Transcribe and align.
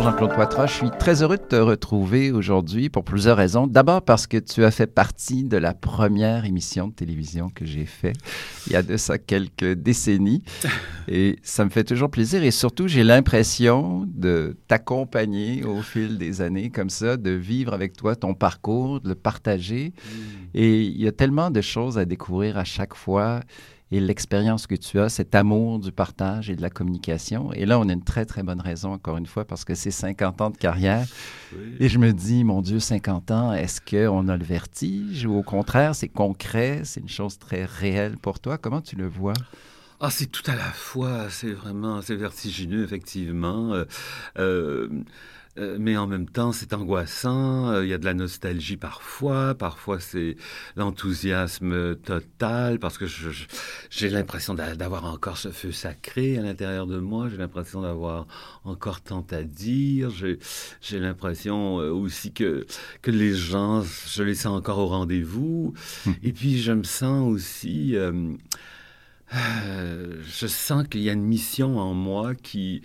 Bonjour 0.00 0.12
Jean-Claude 0.12 0.34
Poitras, 0.34 0.66
je 0.66 0.72
suis 0.72 0.90
très 0.98 1.22
heureux 1.22 1.36
de 1.36 1.42
te 1.42 1.56
retrouver 1.56 2.32
aujourd'hui 2.32 2.88
pour 2.88 3.04
plusieurs 3.04 3.36
raisons. 3.36 3.66
D'abord 3.66 4.00
parce 4.00 4.26
que 4.26 4.38
tu 4.38 4.64
as 4.64 4.70
fait 4.70 4.86
partie 4.86 5.44
de 5.44 5.58
la 5.58 5.74
première 5.74 6.46
émission 6.46 6.88
de 6.88 6.94
télévision 6.94 7.50
que 7.50 7.66
j'ai 7.66 7.84
fait 7.84 8.14
il 8.66 8.72
y 8.72 8.76
a 8.76 8.82
de 8.82 8.96
ça 8.96 9.18
quelques 9.18 9.74
décennies 9.74 10.42
et 11.08 11.36
ça 11.42 11.66
me 11.66 11.70
fait 11.70 11.84
toujours 11.84 12.10
plaisir 12.10 12.42
et 12.42 12.50
surtout 12.50 12.88
j'ai 12.88 13.04
l'impression 13.04 14.06
de 14.06 14.56
t'accompagner 14.68 15.64
au 15.64 15.82
fil 15.82 16.16
des 16.16 16.40
années 16.40 16.70
comme 16.70 16.88
ça, 16.88 17.18
de 17.18 17.32
vivre 17.32 17.74
avec 17.74 17.94
toi 17.94 18.16
ton 18.16 18.32
parcours, 18.32 19.02
de 19.02 19.10
le 19.10 19.14
partager 19.14 19.92
mm. 19.92 20.10
et 20.54 20.80
il 20.80 20.98
y 20.98 21.08
a 21.08 21.12
tellement 21.12 21.50
de 21.50 21.60
choses 21.60 21.98
à 21.98 22.06
découvrir 22.06 22.56
à 22.56 22.64
chaque 22.64 22.94
fois 22.94 23.40
et 23.92 24.00
l'expérience 24.00 24.66
que 24.66 24.74
tu 24.74 25.00
as, 25.00 25.08
cet 25.08 25.34
amour 25.34 25.80
du 25.80 25.90
partage 25.90 26.48
et 26.48 26.56
de 26.56 26.62
la 26.62 26.70
communication. 26.70 27.52
Et 27.52 27.66
là, 27.66 27.78
on 27.80 27.88
a 27.88 27.92
une 27.92 28.04
très, 28.04 28.24
très 28.24 28.42
bonne 28.42 28.60
raison, 28.60 28.92
encore 28.92 29.16
une 29.16 29.26
fois, 29.26 29.44
parce 29.44 29.64
que 29.64 29.74
c'est 29.74 29.90
50 29.90 30.40
ans 30.40 30.50
de 30.50 30.56
carrière. 30.56 31.06
Et 31.80 31.88
je 31.88 31.98
me 31.98 32.12
dis, 32.12 32.44
mon 32.44 32.62
Dieu, 32.62 32.78
50 32.78 33.30
ans, 33.30 33.52
est-ce 33.52 33.80
qu'on 33.80 34.28
a 34.28 34.36
le 34.36 34.44
vertige 34.44 35.26
ou 35.26 35.34
au 35.34 35.42
contraire, 35.42 35.94
c'est 35.94 36.08
concret, 36.08 36.82
c'est 36.84 37.00
une 37.00 37.08
chose 37.08 37.38
très 37.38 37.64
réelle 37.64 38.16
pour 38.16 38.38
toi? 38.38 38.58
Comment 38.58 38.80
tu 38.80 38.94
le 38.94 39.08
vois? 39.08 39.34
Ah, 39.98 40.10
c'est 40.10 40.26
tout 40.26 40.48
à 40.50 40.54
la 40.54 40.70
fois, 40.70 41.28
c'est 41.28 41.52
vraiment, 41.52 42.00
c'est 42.00 42.14
vertigineux, 42.14 42.84
effectivement. 42.84 43.74
Euh, 43.74 43.84
euh 44.38 44.88
euh, 45.58 45.78
mais 45.80 45.96
en 45.96 46.06
même 46.06 46.28
temps, 46.28 46.52
c'est 46.52 46.72
angoissant. 46.74 47.70
Euh, 47.70 47.84
il 47.84 47.90
y 47.90 47.92
a 47.92 47.98
de 47.98 48.04
la 48.04 48.14
nostalgie 48.14 48.76
parfois. 48.76 49.54
Parfois, 49.54 49.98
c'est 49.98 50.36
l'enthousiasme 50.76 51.96
total 51.96 52.78
parce 52.78 52.98
que 52.98 53.06
j'ai 53.90 54.08
l'impression 54.08 54.54
d'avoir 54.54 55.04
encore 55.06 55.38
ce 55.38 55.50
feu 55.50 55.72
sacré 55.72 56.38
à 56.38 56.42
l'intérieur 56.42 56.86
de 56.86 56.98
moi. 56.98 57.28
J'ai 57.28 57.36
l'impression 57.36 57.82
d'avoir 57.82 58.28
encore 58.64 59.00
tant 59.00 59.26
à 59.32 59.42
dire. 59.42 60.10
J'ai 60.10 61.00
l'impression 61.00 61.80
euh, 61.80 61.90
aussi 61.90 62.32
que, 62.32 62.64
que 63.02 63.10
les 63.10 63.34
gens, 63.34 63.82
je 63.82 64.22
les 64.22 64.36
sens 64.36 64.56
encore 64.56 64.78
au 64.78 64.86
rendez-vous. 64.86 65.74
Hum. 66.06 66.14
Et 66.22 66.32
puis, 66.32 66.58
je 66.58 66.72
me 66.72 66.84
sens 66.84 67.28
aussi... 67.28 67.96
je 69.32 70.46
sens 70.46 70.84
qu'il 70.88 71.02
y 71.02 71.10
a 71.10 71.12
une 71.12 71.24
mission 71.24 71.78
en 71.78 71.94
moi 71.94 72.34
qui, 72.34 72.82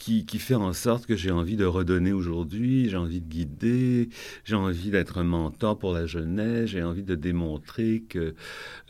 qui, 0.00 0.38
fait 0.38 0.54
en 0.54 0.72
sorte 0.72 1.04
que 1.04 1.14
j'ai 1.14 1.30
envie 1.30 1.56
de 1.56 1.66
redonner 1.66 2.12
aujourd'hui, 2.12 2.88
j'ai 2.88 2.96
envie 2.96 3.20
de 3.20 3.28
guider, 3.28 4.08
j'ai 4.44 4.54
envie 4.54 4.90
d'être 4.90 5.18
un 5.18 5.24
mentor 5.24 5.78
pour 5.78 5.92
la 5.92 6.06
jeunesse, 6.06 6.70
j'ai 6.70 6.82
envie 6.82 7.02
de 7.02 7.14
démontrer 7.14 8.02
que 8.08 8.34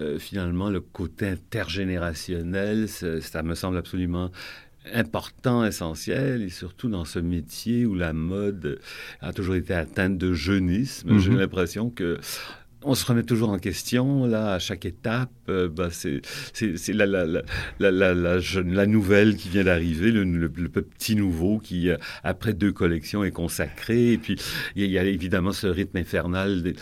euh, 0.00 0.19
finalement 0.19 0.70
le 0.70 0.80
côté 0.80 1.27
intergénérationnel, 1.27 2.89
ça, 2.89 3.42
me 3.42 3.55
semble 3.55 3.77
absolument 3.77 4.30
important, 4.94 5.64
essentiel, 5.64 6.42
et 6.42 6.48
surtout 6.48 6.89
dans 6.89 7.05
ce 7.05 7.19
métier 7.19 7.86
où 7.86 7.95
la 7.95 8.12
mode 8.12 8.80
a 9.20 9.33
toujours 9.33 9.56
été 9.56 9.74
atteinte 9.74 10.17
de 10.17 10.33
jeunisme. 10.33 11.19
J'ai 11.19 11.30
mm-hmm. 11.30 11.36
l'impression 11.36 11.91
que 11.91 12.19
on 12.83 12.95
se 12.95 13.05
remet 13.05 13.23
toujours 13.23 13.50
en 13.50 13.59
question, 13.59 14.27
là, 14.27 14.55
à 14.55 14.58
chaque 14.58 14.85
étape. 14.85 15.30
Euh, 15.48 15.68
bah, 15.68 15.89
c'est 15.91 16.23
la, 16.89 17.07
la, 17.07 17.27
la, 17.79 17.91
la, 17.91 18.86
nouvelle 18.86 19.36
qui 19.36 19.48
vient 19.48 19.64
d'arriver, 19.64 20.11
le, 20.11 20.48
petit 20.48 21.17
nouveau 21.17 21.58
qui, 21.58 21.91
euh, 21.91 21.96
après 22.24 22.55
deux 22.55 22.73
collections, 22.73 23.23
est 23.24 23.33
consacré. 23.33 24.13
Et 24.13 24.18
puis, 24.18 24.36
il 24.77 24.91
y, 24.91 24.98
a 24.98 25.05
évidemment 25.05 25.52
ce 25.52 25.67
rythme 25.67 25.98
infernal 25.98 26.63
des, 26.63 26.74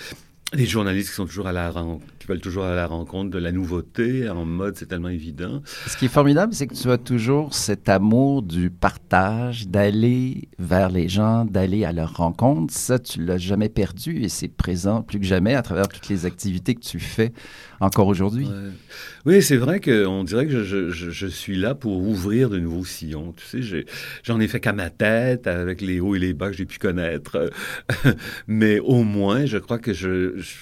des 0.54 0.66
journalistes 0.66 1.10
qui 1.10 1.16
sont 1.16 1.26
toujours 1.26 1.46
à 1.46 1.52
la 1.52 1.70
rencontre 1.70 2.06
veulent 2.28 2.40
toujours 2.40 2.64
à 2.64 2.74
la 2.74 2.86
rencontre 2.86 3.30
de 3.30 3.38
la 3.38 3.52
nouveauté. 3.52 4.28
En 4.28 4.44
mode, 4.44 4.76
c'est 4.76 4.86
tellement 4.86 5.08
évident. 5.08 5.62
Ce 5.86 5.96
qui 5.96 6.04
est 6.04 6.10
formidable, 6.12 6.52
c'est 6.52 6.66
que 6.66 6.74
tu 6.74 6.90
as 6.90 6.98
toujours 6.98 7.54
cet 7.54 7.88
amour 7.88 8.42
du 8.42 8.70
partage, 8.70 9.68
d'aller 9.68 10.48
vers 10.58 10.90
les 10.90 11.08
gens, 11.08 11.44
d'aller 11.44 11.84
à 11.84 11.92
leur 11.92 12.14
rencontre. 12.14 12.72
Ça, 12.74 12.98
tu 12.98 13.24
l'as 13.24 13.38
jamais 13.38 13.68
perdu 13.68 14.22
et 14.22 14.28
c'est 14.28 14.48
présent 14.48 15.02
plus 15.02 15.18
que 15.18 15.26
jamais 15.26 15.54
à 15.54 15.62
travers 15.62 15.88
toutes 15.88 16.08
les 16.08 16.26
activités 16.26 16.74
que 16.74 16.80
tu 16.84 17.00
fais 17.00 17.32
encore 17.80 18.08
aujourd'hui. 18.08 18.46
Oui, 19.24 19.42
c'est 19.42 19.56
vrai 19.56 19.80
qu'on 19.80 20.24
dirait 20.24 20.46
que 20.46 20.64
je, 20.64 20.90
je, 20.90 21.10
je, 21.10 21.26
suis 21.26 21.56
là 21.56 21.74
pour 21.74 21.98
ouvrir 21.98 22.50
de 22.50 22.58
nouveaux 22.58 22.84
sillons. 22.84 23.32
Tu 23.36 23.62
sais, 23.62 23.84
j'en 24.24 24.40
ai, 24.40 24.48
fait 24.48 24.60
qu'à 24.60 24.72
ma 24.72 24.90
tête, 24.90 25.46
avec 25.46 25.80
les 25.80 26.00
hauts 26.00 26.14
et 26.14 26.18
les 26.18 26.34
bas 26.34 26.50
que 26.50 26.56
j'ai 26.56 26.66
pu 26.66 26.78
connaître. 26.78 27.50
Mais 28.48 28.80
au 28.80 29.04
moins, 29.04 29.46
je 29.46 29.58
crois 29.58 29.78
que 29.78 29.92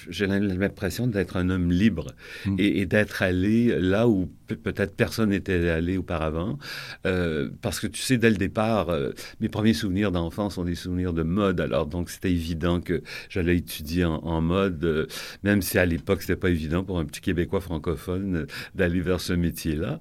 j'ai 0.09 0.27
l'impression 0.27 1.07
d'être 1.07 1.37
un 1.37 1.49
homme 1.49 1.71
libre 1.71 2.13
hmm. 2.45 2.55
et, 2.57 2.85
d'être 2.85 3.21
allé 3.21 3.79
là 3.79 4.07
où 4.07 4.29
peut-être 4.47 4.95
personne 4.95 5.29
n'était 5.29 5.69
allé 5.69 5.97
auparavant. 5.97 6.57
Euh, 7.05 7.49
parce 7.61 7.79
que 7.79 7.87
tu 7.87 8.01
sais, 8.01 8.17
dès 8.17 8.29
le 8.29 8.37
départ, 8.37 8.89
euh, 8.89 9.11
mes 9.39 9.49
premiers 9.49 9.73
souvenirs 9.73 10.11
d'enfance 10.11 10.55
sont 10.55 10.63
des 10.63 10.75
souvenirs 10.75 11.13
de 11.13 11.23
mode. 11.23 11.59
Alors, 11.59 11.85
donc, 11.85 12.09
c'était 12.09 12.31
évident 12.31 12.79
que 12.79 13.01
j'allais 13.29 13.57
étudier 13.57 14.05
en, 14.05 14.41
mode, 14.41 14.83
euh, 14.83 15.07
même 15.43 15.61
si 15.61 15.77
à 15.77 15.85
l'époque, 15.85 16.21
c'était 16.21 16.35
pas 16.35 16.49
évident 16.49 16.83
pour 16.83 16.99
un 16.99 17.05
petit 17.05 17.21
Québécois 17.21 17.61
francophone 17.61 18.47
d'aller 18.75 19.01
vers 19.01 19.19
ce 19.19 19.33
métier-là. 19.33 19.99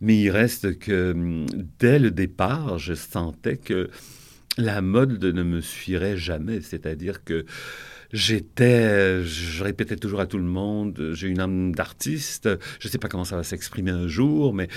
Mais 0.00 0.18
il 0.18 0.30
reste 0.30 0.78
que 0.78 1.12
hum, 1.12 1.46
dès 1.78 1.98
le 1.98 2.10
départ, 2.10 2.78
je 2.78 2.94
sentais 2.94 3.56
que 3.56 3.88
la 4.58 4.80
mode 4.80 5.22
ne 5.22 5.42
me 5.42 5.60
suffirait 5.60 6.16
jamais. 6.16 6.60
C'est-à-dire 6.60 7.24
que 7.24 7.44
J'étais, 8.16 9.22
je 9.24 9.62
répétais 9.62 9.96
toujours 9.96 10.20
à 10.20 10.26
tout 10.26 10.38
le 10.38 10.44
monde, 10.44 11.10
j'ai 11.12 11.28
une 11.28 11.38
âme 11.38 11.74
d'artiste. 11.74 12.48
Je 12.80 12.88
ne 12.88 12.90
sais 12.90 12.96
pas 12.96 13.08
comment 13.08 13.26
ça 13.26 13.36
va 13.36 13.42
s'exprimer 13.42 13.90
un 13.90 14.08
jour, 14.08 14.54
mais 14.54 14.68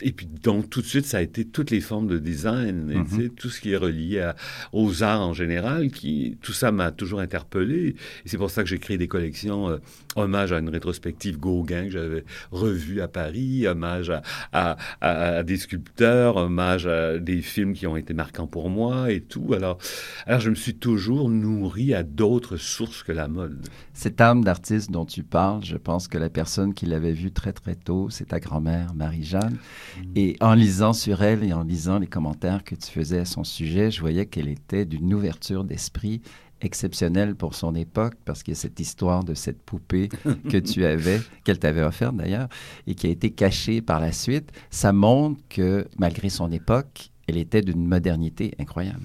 et 0.00 0.12
puis 0.12 0.26
donc 0.26 0.70
tout 0.70 0.80
de 0.80 0.86
suite 0.86 1.04
ça 1.04 1.18
a 1.18 1.20
été 1.20 1.44
toutes 1.44 1.70
les 1.70 1.82
formes 1.82 2.06
de 2.06 2.18
design, 2.18 3.04
mm-hmm. 3.04 3.28
tout 3.34 3.50
ce 3.50 3.60
qui 3.60 3.72
est 3.72 3.76
relié 3.76 4.30
aux 4.72 5.02
arts 5.02 5.20
en 5.20 5.34
général, 5.34 5.90
qui 5.90 6.38
tout 6.40 6.54
ça 6.54 6.72
m'a 6.72 6.90
toujours 6.90 7.20
interpellé. 7.20 7.96
Et 8.24 8.28
c'est 8.28 8.38
pour 8.38 8.50
ça 8.50 8.62
que 8.62 8.68
j'ai 8.70 8.78
créé 8.78 8.96
des 8.96 9.08
collections 9.08 9.68
euh, 9.68 9.76
hommage 10.16 10.52
à 10.52 10.58
une 10.58 10.70
rétrospective 10.70 11.38
Gauguin 11.38 11.84
que 11.84 11.90
j'avais 11.90 12.24
revue 12.50 13.02
à 13.02 13.08
Paris, 13.08 13.66
hommage 13.66 14.10
à, 14.54 14.76
à, 15.02 15.42
des 15.42 15.58
sculpteurs, 15.58 16.36
hommage 16.36 16.86
à 16.86 17.18
des 17.18 17.42
films 17.42 17.74
qui 17.74 17.86
ont 17.86 17.98
été 17.98 18.14
marquants 18.14 18.46
pour 18.46 18.70
moi 18.70 19.12
et 19.12 19.20
tout. 19.20 19.52
Alors, 19.52 19.76
alors 20.24 20.40
je 20.40 20.48
me 20.48 20.54
suis 20.54 20.76
toujours 20.76 21.28
nourri 21.28 21.92
à 21.92 22.02
d'autres 22.02 22.56
source 22.86 23.02
que 23.02 23.12
la 23.12 23.28
mode. 23.28 23.68
Cette 23.92 24.20
âme 24.20 24.44
d'artiste 24.44 24.90
dont 24.90 25.04
tu 25.04 25.22
parles, 25.22 25.64
je 25.64 25.76
pense 25.76 26.08
que 26.08 26.18
la 26.18 26.30
personne 26.30 26.72
qui 26.72 26.86
l'avait 26.86 27.12
vue 27.12 27.32
très 27.32 27.52
très 27.52 27.74
tôt, 27.74 28.08
c'est 28.10 28.26
ta 28.26 28.40
grand-mère, 28.40 28.94
Marie-Jeanne. 28.94 29.56
Mm. 29.98 30.02
Et 30.14 30.36
en 30.40 30.54
lisant 30.54 30.92
sur 30.92 31.22
elle 31.22 31.42
et 31.42 31.52
en 31.52 31.62
lisant 31.62 31.98
les 31.98 32.06
commentaires 32.06 32.62
que 32.64 32.74
tu 32.74 32.90
faisais 32.90 33.18
à 33.18 33.24
son 33.24 33.44
sujet, 33.44 33.90
je 33.90 34.00
voyais 34.00 34.26
qu'elle 34.26 34.48
était 34.48 34.84
d'une 34.84 35.12
ouverture 35.12 35.64
d'esprit 35.64 36.22
exceptionnelle 36.62 37.34
pour 37.34 37.54
son 37.54 37.74
époque, 37.74 38.14
parce 38.24 38.42
qu'il 38.42 38.54
y 38.54 38.56
a 38.56 38.60
cette 38.60 38.80
histoire 38.80 39.24
de 39.24 39.34
cette 39.34 39.62
poupée 39.62 40.08
que 40.50 40.56
tu 40.56 40.84
avais, 40.84 41.20
qu'elle 41.44 41.58
t'avait 41.58 41.82
offerte 41.82 42.16
d'ailleurs, 42.16 42.48
et 42.86 42.94
qui 42.94 43.08
a 43.08 43.10
été 43.10 43.30
cachée 43.30 43.82
par 43.82 44.00
la 44.00 44.12
suite. 44.12 44.52
Ça 44.70 44.92
montre 44.92 45.40
que 45.48 45.86
malgré 45.98 46.30
son 46.30 46.50
époque, 46.52 47.10
elle 47.28 47.36
était 47.36 47.60
d'une 47.60 47.86
modernité 47.86 48.54
incroyable. 48.58 49.02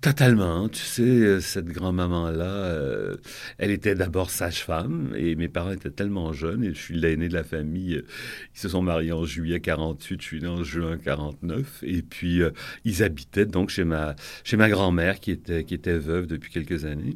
Totalement. 0.00 0.66
Tu 0.70 0.80
sais, 0.80 1.02
euh, 1.02 1.40
cette 1.40 1.66
grand-maman-là, 1.66 2.44
euh, 2.44 3.16
elle 3.58 3.70
était 3.70 3.94
d'abord 3.94 4.30
sage-femme 4.30 5.12
et 5.14 5.34
mes 5.34 5.48
parents 5.48 5.72
étaient 5.72 5.90
tellement 5.90 6.32
jeunes 6.32 6.64
et 6.64 6.72
je 6.72 6.78
suis 6.78 6.94
l'aîné 6.94 7.28
de 7.28 7.34
la 7.34 7.44
famille. 7.44 7.96
Euh, 7.96 8.06
ils 8.54 8.58
se 8.58 8.70
sont 8.70 8.80
mariés 8.80 9.12
en 9.12 9.26
juillet 9.26 9.60
48, 9.60 10.22
je 10.22 10.26
suis 10.26 10.40
né 10.40 10.48
en 10.48 10.64
juin 10.64 10.96
49 10.96 11.80
et 11.82 12.00
puis 12.00 12.40
ils 12.86 13.02
habitaient 13.02 13.44
donc 13.44 13.68
chez 13.68 13.84
ma, 13.84 14.16
chez 14.42 14.56
ma 14.56 14.70
grand-mère 14.70 15.20
qui 15.20 15.32
était, 15.32 15.64
qui 15.64 15.74
était 15.74 15.98
veuve 15.98 16.26
depuis 16.26 16.50
quelques 16.50 16.86
années. 16.86 17.14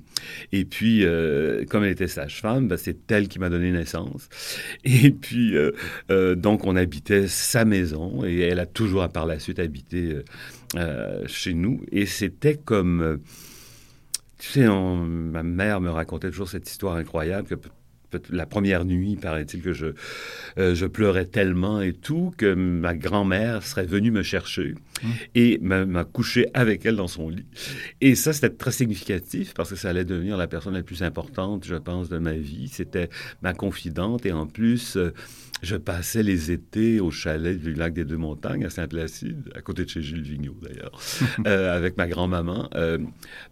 Et 0.52 0.66
puis, 0.66 1.06
comme 1.70 1.84
elle 1.84 1.92
était 1.92 2.06
sage-femme, 2.06 2.69
ben, 2.69 2.76
c'est 2.76 3.10
elle 3.10 3.28
qui 3.28 3.38
m'a 3.38 3.48
donné 3.48 3.72
naissance. 3.72 4.28
Et 4.84 5.10
puis, 5.10 5.54
donc 6.36 6.66
on 6.66 6.76
habitait 6.76 7.28
sa 7.28 7.64
maison 7.64 8.25
et 8.25 8.40
elle 8.40 8.58
a 8.60 8.66
toujours 8.66 9.08
par 9.08 9.25
la 9.26 9.38
suite 9.38 9.58
habité 9.58 10.19
euh, 10.76 11.26
chez 11.26 11.55
nous. 11.55 11.82
Et 11.93 12.06
c'était 12.06 12.56
comme... 12.56 13.00
Euh, 13.00 13.16
tu 14.38 14.50
sais, 14.50 14.66
ma 14.66 15.43
mère 15.43 15.81
me 15.81 15.90
racontait 15.90 16.31
toujours 16.31 16.49
cette 16.49 16.69
histoire 16.69 16.96
incroyable 16.96 17.49
que 17.49 17.55
la 18.31 18.46
première 18.46 18.84
nuit, 18.84 19.16
paraît-il 19.16 19.62
que 19.62 19.72
je, 19.72 19.87
euh, 20.58 20.75
je 20.75 20.87
pleurais 20.87 21.26
tellement 21.26 21.81
et 21.81 21.93
tout 21.93 22.32
que 22.37 22.55
ma 22.55 22.94
grand-mère 22.94 23.62
serait 23.62 23.87
venue 23.87 24.11
me 24.11 24.22
chercher 24.22 24.75
mmh. 25.02 25.08
et 25.34 25.58
m'a 25.61 26.05
couché 26.05 26.49
avec 26.55 26.84
elle 26.87 26.96
dans 26.96 27.08
son 27.08 27.28
lit. 27.28 27.46
Et 28.00 28.14
ça, 28.14 28.32
c'était 28.32 28.50
très 28.50 28.72
significatif 28.72 29.55
parce 29.55 29.70
que 29.70 29.76
ça 29.76 29.90
allait 29.90 30.05
devenir 30.05 30.37
la 30.37 30.46
personne 30.46 30.75
la 30.75 30.82
plus 30.82 31.02
importante, 31.02 31.64
je 31.64 31.76
pense, 31.76 32.08
de 32.08 32.19
ma 32.19 32.34
vie. 32.34 32.69
C'était 32.69 33.08
ma 33.43 33.55
confidente 33.55 34.26
et 34.26 34.32
en 34.32 34.46
plus, 34.46 34.96
euh, 34.96 35.12
je 35.62 35.77
passais 35.77 36.23
les 36.23 36.51
étés 36.51 37.01
au 37.01 37.11
chalet 37.11 37.59
du 37.59 37.75
lac 37.75 37.95
des 37.95 38.05
Deux-Montagnes 38.05 38.65
à 38.65 38.71
Saint-Placide, 38.71 39.51
à 39.55 39.62
côté 39.62 39.85
de 39.85 39.91
chez 39.91 40.03
Gilles 40.03 40.23
Vigneault 40.23 40.56
d'ailleurs, 40.62 41.01
euh, 41.47 41.77
avec 41.77 41.97
ma 41.97 42.06
grand-maman, 42.06 42.69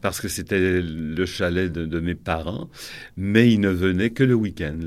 parce 0.01 0.21
que 0.21 0.29
c'était 0.29 0.83
le 0.83 1.27
chalet 1.27 1.73
de, 1.73 1.87
de, 1.87 2.01
mes 2.01 2.15
parents, 2.15 2.69
mais 3.17 3.51
il 3.53 3.61
ne 3.61 3.71
venait 3.71 4.11
que 4.11 4.25
le 4.25 4.35
week-end 4.35 4.79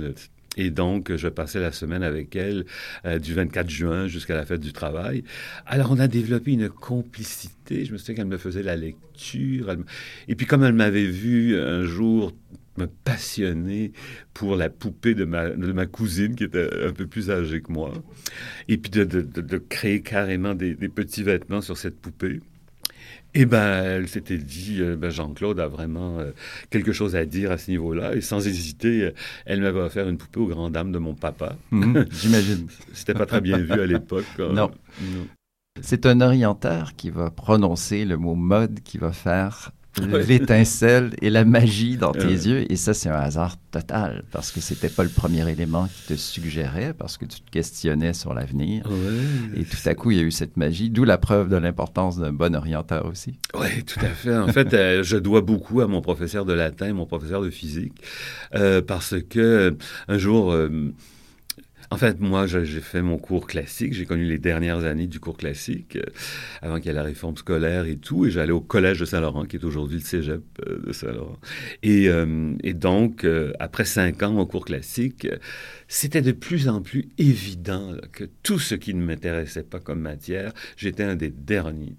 Et 0.57 0.69
donc, 0.69 1.15
je 1.15 1.27
passais 1.27 1.59
la 1.59 1.71
semaine 1.71 2.03
avec 2.03 2.35
elle 2.35 2.65
euh, 3.05 3.19
du 3.19 3.33
24 3.33 3.69
juin 3.69 4.07
jusqu'à 4.07 4.35
la 4.35 4.45
fête 4.45 4.61
du 4.61 4.73
travail. 4.73 5.23
Alors, 5.65 5.91
on 5.91 5.99
a 5.99 6.07
développé 6.07 6.53
une 6.53 6.69
complicité. 6.69 7.85
Je 7.85 7.91
me 7.91 7.97
souviens 7.97 8.15
qu'elle 8.15 8.25
me 8.25 8.37
faisait 8.37 8.63
la 8.63 8.75
lecture. 8.75 9.75
Et 10.27 10.35
puis, 10.35 10.45
comme 10.45 10.63
elle 10.63 10.73
m'avait 10.73 11.07
vu 11.07 11.59
un 11.59 11.83
jour 11.83 12.33
me 12.77 12.87
passionner 12.87 13.91
pour 14.33 14.55
la 14.55 14.69
poupée 14.69 15.15
de 15.15 15.25
ma, 15.25 15.49
de 15.49 15.71
ma 15.71 15.85
cousine 15.85 16.35
qui 16.35 16.43
était 16.43 16.69
un 16.85 16.91
peu 16.91 17.07
plus 17.07 17.31
âgée 17.31 17.61
que 17.61 17.71
moi, 17.71 17.91
et 18.67 18.77
puis 18.77 18.91
de, 18.91 19.03
de, 19.03 19.21
de 19.21 19.57
créer 19.57 20.01
carrément 20.01 20.55
des, 20.55 20.75
des 20.75 20.89
petits 20.89 21.23
vêtements 21.23 21.61
sur 21.61 21.77
cette 21.77 21.99
poupée. 21.99 22.41
Eh 23.37 23.45
ben, 23.45 23.83
elle 23.83 24.07
s'était 24.07 24.37
dit, 24.37 24.77
euh, 24.79 24.95
ben, 24.95 25.09
Jean-Claude 25.09 25.59
a 25.59 25.67
vraiment 25.67 26.19
euh, 26.19 26.31
quelque 26.69 26.93
chose 26.93 27.17
à 27.17 27.25
dire 27.25 27.51
à 27.51 27.57
ce 27.57 27.69
niveau-là. 27.69 28.15
Et 28.15 28.21
sans 28.21 28.47
hésiter, 28.47 29.03
euh, 29.03 29.11
elle 29.45 29.59
m'avait 29.59 29.81
offert 29.81 30.07
une 30.07 30.17
poupée 30.17 30.39
aux 30.39 30.47
grandes 30.47 30.71
dames 30.71 30.93
de 30.93 30.99
mon 30.99 31.13
papa. 31.13 31.57
Mhm, 31.71 32.05
J'imagine. 32.11 32.67
C'était 32.93 33.13
pas 33.13 33.25
très 33.25 33.41
bien 33.41 33.57
vu 33.57 33.73
à 33.73 33.85
l'époque. 33.85 34.23
non. 34.39 34.53
non. 34.53 34.71
C'est 35.81 36.05
un 36.05 36.21
orienteur 36.21 36.95
qui 36.95 37.09
va 37.09 37.29
prononcer 37.29 38.05
le 38.05 38.15
mot 38.15 38.35
mode, 38.35 38.79
qui 38.79 38.97
va 38.97 39.11
faire 39.11 39.71
l'étincelle 40.27 41.11
et 41.21 41.29
la 41.29 41.45
magie 41.45 41.97
dans 41.97 42.11
tes 42.11 42.27
yeux. 42.27 42.71
Et 42.71 42.75
ça, 42.75 42.93
c'est 42.93 43.09
un 43.09 43.19
hasard 43.19 43.57
total 43.71 44.23
parce 44.31 44.51
que 44.51 44.59
c'était 44.59 44.89
pas 44.89 45.03
le 45.03 45.09
premier 45.09 45.49
élément 45.49 45.87
qui 45.87 46.13
te 46.13 46.19
suggérait 46.19 46.93
parce 46.93 47.17
que 47.17 47.25
tu 47.25 47.41
te 47.41 47.51
questionnais 47.51 48.13
sur 48.13 48.33
l'avenir. 48.33 48.85
Ouais, 48.89 49.61
et 49.61 49.63
tout 49.63 49.77
à 49.85 49.93
coup, 49.93 50.11
il 50.11 50.17
y 50.17 50.19
a 50.19 50.23
eu 50.23 50.31
cette 50.31 50.57
magie, 50.57 50.89
d'où 50.89 51.03
la 51.03 51.17
preuve 51.17 51.49
de 51.49 51.57
l'importance 51.57 52.17
d'un 52.17 52.33
bon 52.33 52.55
orienteur 52.55 53.05
aussi. 53.05 53.39
Oui, 53.53 53.83
tout 53.83 53.99
à 53.99 54.09
fait. 54.09 54.35
En 54.35 54.47
fait, 54.47 54.73
euh, 54.73 55.03
je 55.03 55.17
dois 55.17 55.41
beaucoup 55.41 55.81
à 55.81 55.87
mon 55.87 56.01
professeur 56.01 56.45
de 56.45 56.53
latin, 56.53 56.93
mon 56.93 57.05
professeur 57.05 57.41
de 57.41 57.49
physique, 57.49 57.93
euh, 58.55 58.81
parce 58.81 59.15
que 59.29 59.39
euh, 59.39 59.71
un 60.07 60.17
jour, 60.17 60.51
euh, 60.51 60.93
en 61.91 61.97
fait, 61.97 62.19
moi, 62.19 62.47
j'ai 62.47 62.65
fait 62.65 63.01
mon 63.01 63.17
cours 63.17 63.47
classique. 63.47 63.93
J'ai 63.93 64.05
connu 64.05 64.25
les 64.25 64.37
dernières 64.37 64.83
années 64.85 65.07
du 65.07 65.19
cours 65.19 65.37
classique, 65.37 65.95
euh, 65.95 66.03
avant 66.61 66.77
qu'il 66.77 66.87
y 66.87 66.89
ait 66.89 66.93
la 66.93 67.03
réforme 67.03 67.37
scolaire 67.37 67.85
et 67.85 67.97
tout. 67.97 68.25
Et 68.25 68.31
j'allais 68.31 68.51
au 68.51 68.61
collège 68.61 68.99
de 68.99 69.05
Saint-Laurent, 69.05 69.45
qui 69.45 69.57
est 69.57 69.63
aujourd'hui 69.63 69.97
le 69.97 70.03
cégep 70.03 70.41
euh, 70.67 70.79
de 70.85 70.93
Saint-Laurent. 70.93 71.37
Et, 71.83 72.09
euh, 72.09 72.53
et, 72.63 72.73
donc, 72.73 73.25
après 73.59 73.85
cinq 73.85 74.23
ans 74.23 74.37
au 74.37 74.45
cours 74.45 74.65
classique, 74.65 75.27
c'était 75.95 76.21
de 76.21 76.33
plus 76.33 76.67
en 76.67 76.81
plus 76.81 77.07
évident 77.17 77.95
que 78.11 78.25
tout 78.43 78.59
ce 78.59 78.75
qui 78.75 78.93
ne 78.93 79.01
m'intéressait 79.01 79.63
pas 79.63 79.79
comme 79.79 80.01
matière, 80.01 80.51
j'étais 80.75 81.03
un 81.03 81.15
des 81.15 81.29
derniers. 81.29 81.95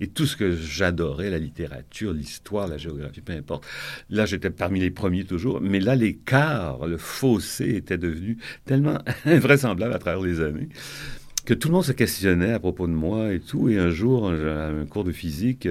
Et 0.00 0.06
tout 0.06 0.24
ce 0.24 0.34
que 0.34 0.56
j'adorais, 0.56 1.28
la 1.28 1.36
littérature, 1.36 2.14
l'histoire, 2.14 2.68
la 2.68 2.78
géographie, 2.78 3.20
peu 3.20 3.34
importe, 3.34 3.66
là, 4.08 4.24
j'étais 4.24 4.48
parmi 4.48 4.80
les 4.80 4.90
premiers 4.90 5.24
toujours. 5.24 5.60
Mais 5.60 5.78
là, 5.78 5.94
l'écart, 5.94 6.86
le 6.86 6.96
fossé 6.96 7.76
était 7.76 7.98
devenu 7.98 8.38
tellement 8.64 8.98
invraisemblable 9.26 9.92
à 9.92 9.98
travers 9.98 10.22
les 10.22 10.40
années 10.40 10.70
que 11.44 11.54
tout 11.54 11.68
le 11.68 11.74
monde 11.74 11.84
se 11.84 11.92
questionnait 11.92 12.52
à 12.52 12.58
propos 12.58 12.86
de 12.86 12.92
moi 12.92 13.32
et 13.32 13.40
tout. 13.40 13.68
Et 13.68 13.78
un 13.78 13.90
jour, 13.90 14.30
à 14.30 14.66
un 14.66 14.86
cours 14.86 15.04
de 15.04 15.12
physique, 15.12 15.68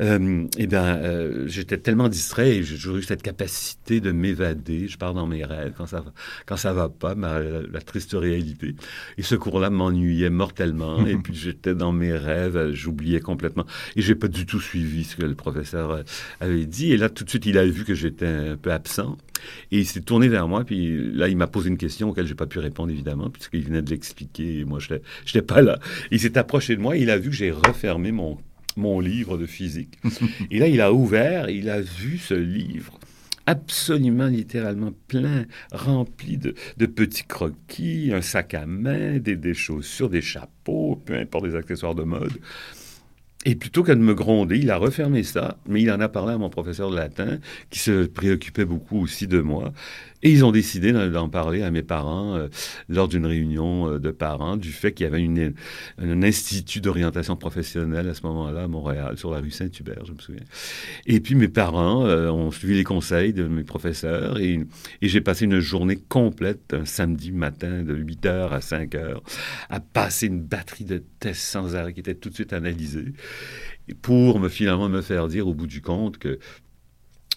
euh, 0.00 0.46
eh 0.56 0.66
bien, 0.66 0.84
euh, 0.96 1.46
j'étais 1.46 1.78
tellement 1.78 2.08
distrait 2.08 2.56
et 2.56 2.62
j'ai 2.62 2.76
toujours 2.76 2.96
eu 2.96 3.02
cette 3.02 3.22
capacité 3.22 4.00
de 4.00 4.12
m'évader. 4.12 4.88
Je 4.88 4.98
pars 4.98 5.14
dans 5.14 5.26
mes 5.26 5.44
rêves 5.44 5.72
quand 5.76 5.86
ça, 5.86 6.04
quand 6.46 6.56
ça 6.56 6.72
va 6.72 6.88
pas, 6.88 7.14
ma, 7.14 7.40
la, 7.40 7.62
la 7.62 7.80
triste 7.80 8.12
réalité. 8.12 8.74
Et 9.18 9.22
ce 9.22 9.34
cours-là 9.34 9.70
m'ennuyait 9.70 10.30
mortellement. 10.30 11.04
et 11.06 11.16
puis 11.16 11.34
j'étais 11.34 11.74
dans 11.74 11.92
mes 11.92 12.12
rêves, 12.12 12.72
j'oubliais 12.72 13.20
complètement. 13.20 13.66
Et 13.96 14.02
j'ai 14.02 14.14
pas 14.14 14.28
du 14.28 14.46
tout 14.46 14.60
suivi 14.60 15.04
ce 15.04 15.16
que 15.16 15.24
le 15.24 15.34
professeur 15.34 16.04
avait 16.40 16.66
dit. 16.66 16.92
Et 16.92 16.96
là, 16.96 17.08
tout 17.08 17.24
de 17.24 17.30
suite, 17.30 17.46
il 17.46 17.58
a 17.58 17.66
vu 17.66 17.84
que 17.84 17.94
j'étais 17.94 18.26
un 18.26 18.56
peu 18.56 18.72
absent. 18.72 19.16
Et 19.72 19.78
il 19.78 19.86
s'est 19.86 20.02
tourné 20.02 20.28
vers 20.28 20.48
moi, 20.48 20.64
puis 20.64 21.12
là, 21.14 21.28
il 21.28 21.36
m'a 21.36 21.46
posé 21.46 21.70
une 21.70 21.78
question 21.78 22.10
auquel 22.10 22.26
j'ai 22.26 22.34
pas 22.34 22.46
pu 22.46 22.58
répondre, 22.58 22.90
évidemment, 22.92 23.30
puisqu'il 23.30 23.62
venait 23.62 23.80
de 23.80 23.88
l'expliquer, 23.88 24.60
et 24.60 24.64
moi, 24.64 24.78
je 24.78 24.88
n'étais 25.26 25.42
pas 25.42 25.62
là. 25.62 25.78
Il 26.10 26.20
s'est 26.20 26.38
approché 26.38 26.76
de 26.76 26.80
moi, 26.80 26.96
il 26.96 27.10
a 27.10 27.18
vu 27.18 27.30
que 27.30 27.36
j'ai 27.36 27.50
refermé 27.50 28.12
mon, 28.12 28.38
mon 28.76 29.00
livre 29.00 29.38
de 29.38 29.46
physique. 29.46 29.98
et 30.50 30.58
là, 30.58 30.68
il 30.68 30.80
a 30.80 30.92
ouvert, 30.92 31.50
il 31.50 31.70
a 31.70 31.80
vu 31.80 32.18
ce 32.18 32.34
livre 32.34 32.98
absolument 33.46 34.26
littéralement 34.26 34.92
plein, 35.08 35.44
rempli 35.72 36.36
de, 36.36 36.54
de, 36.76 36.86
petits 36.86 37.24
croquis, 37.24 38.12
un 38.14 38.22
sac 38.22 38.54
à 38.54 38.64
main, 38.64 39.18
des, 39.18 39.34
des 39.34 39.54
chaussures, 39.54 40.08
des 40.08 40.20
chapeaux, 40.20 41.02
peu 41.04 41.14
importe 41.14 41.46
des 41.46 41.56
accessoires 41.56 41.96
de 41.96 42.04
mode. 42.04 42.38
Et 43.46 43.54
plutôt 43.54 43.82
qu'à 43.82 43.94
me 43.94 44.14
gronder, 44.14 44.58
il 44.58 44.70
a 44.70 44.76
refermé 44.76 45.22
ça, 45.22 45.56
mais 45.66 45.80
il 45.80 45.90
en 45.90 45.98
a 46.00 46.10
parlé 46.10 46.34
à 46.34 46.38
mon 46.38 46.50
professeur 46.50 46.90
de 46.90 46.96
latin, 46.96 47.38
qui 47.70 47.78
se 47.78 48.04
préoccupait 48.04 48.66
beaucoup 48.66 49.00
aussi 49.00 49.26
de 49.26 49.40
moi. 49.40 49.72
Et 50.22 50.30
ils 50.30 50.44
ont 50.44 50.52
décidé 50.52 50.92
d'en 50.92 51.30
parler 51.30 51.62
à 51.62 51.70
mes 51.70 51.82
parents 51.82 52.36
euh, 52.36 52.48
lors 52.90 53.08
d'une 53.08 53.24
réunion 53.24 53.92
euh, 53.92 53.98
de 53.98 54.10
parents 54.10 54.58
du 54.58 54.70
fait 54.70 54.92
qu'il 54.92 55.04
y 55.04 55.06
avait 55.06 55.26
un 55.98 56.22
institut 56.22 56.82
d'orientation 56.82 57.36
professionnelle 57.36 58.06
à 58.10 58.12
ce 58.12 58.22
moment-là 58.26 58.64
à 58.64 58.68
Montréal, 58.68 59.16
sur 59.16 59.30
la 59.30 59.40
rue 59.40 59.50
Saint-Hubert, 59.50 60.04
je 60.04 60.12
me 60.12 60.18
souviens. 60.18 60.44
Et 61.06 61.20
puis 61.20 61.34
mes 61.34 61.48
parents 61.48 62.04
euh, 62.04 62.28
ont 62.28 62.50
suivi 62.50 62.74
les 62.74 62.84
conseils 62.84 63.32
de 63.32 63.44
mes 63.44 63.64
professeurs 63.64 64.38
et, 64.38 64.60
et 65.00 65.08
j'ai 65.08 65.22
passé 65.22 65.46
une 65.46 65.60
journée 65.60 65.96
complète, 65.96 66.74
un 66.74 66.84
samedi 66.84 67.32
matin 67.32 67.82
de 67.82 67.94
8 67.94 68.26
heures 68.26 68.52
à 68.52 68.60
5 68.60 68.94
heures, 68.96 69.22
à 69.70 69.80
passer 69.80 70.26
une 70.26 70.42
batterie 70.42 70.84
de 70.84 71.02
tests 71.18 71.40
sans 71.40 71.76
arrêt 71.76 71.94
qui 71.94 72.00
était 72.00 72.14
tout 72.14 72.28
de 72.28 72.34
suite 72.34 72.52
analysée 72.52 73.14
pour 74.02 74.40
me 74.40 74.48
finalement 74.48 74.88
me 74.88 75.02
faire 75.02 75.28
dire 75.28 75.48
au 75.48 75.54
bout 75.54 75.66
du 75.66 75.80
compte 75.80 76.18
que 76.18 76.38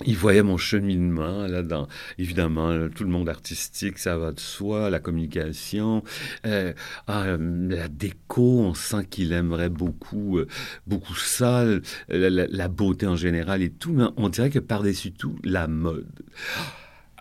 il 0.05 0.17
voyait 0.17 0.41
mon 0.41 0.57
cheminement 0.57 1.45
là 1.45 1.61
dans 1.61 1.87
évidemment 2.17 2.89
tout 2.89 3.03
le 3.03 3.11
monde 3.11 3.29
artistique 3.29 3.99
ça 3.99 4.17
va 4.17 4.31
de 4.31 4.39
soi 4.39 4.89
la 4.89 4.99
communication 4.99 6.03
euh, 6.47 6.73
ah, 7.07 7.37
la 7.37 7.87
déco 7.87 8.61
on 8.61 8.73
sent 8.73 9.05
qu'il 9.09 9.33
aimerait 9.33 9.69
beaucoup 9.69 10.39
euh, 10.39 10.47
beaucoup 10.87 11.15
ça 11.15 11.63
la, 12.09 12.29
la, 12.29 12.67
beauté 12.67 13.05
en 13.05 13.15
général 13.15 13.61
et 13.61 13.69
tout 13.69 13.93
mais 13.93 14.05
on 14.17 14.29
dirait 14.29 14.49
que 14.49 14.59
par 14.59 14.81
dessus 14.81 15.11
tout 15.11 15.35
la 15.43 15.67
mode 15.67 16.23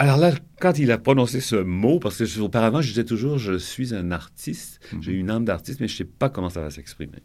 alors 0.03 0.17
là, 0.17 0.33
quand 0.61 0.81
il 0.81 0.91
a 0.91 0.99
prononcé 0.99 1.41
ce 1.41 1.55
mot, 1.55 2.01
parce 2.01 2.19
que 2.19 2.41
auparavant, 2.41 2.83
je 2.83 2.89
disais 2.89 3.05
toujours, 3.05 3.39
je 3.39 3.57
suis 3.57 3.95
un 3.95 4.11
artiste, 4.11 4.81
mm 4.81 4.97
-hmm. 4.97 5.03
j'ai 5.03 5.13
une 5.13 5.31
âme 5.31 5.45
d'artiste, 5.45 5.79
mais 5.79 5.87
je 5.87 5.95
ne 5.95 5.99
sais 5.99 6.11
pas 6.19 6.29
comment 6.29 6.51
ça 6.51 6.61
va 6.61 6.71
s'exprimer. 6.71 7.21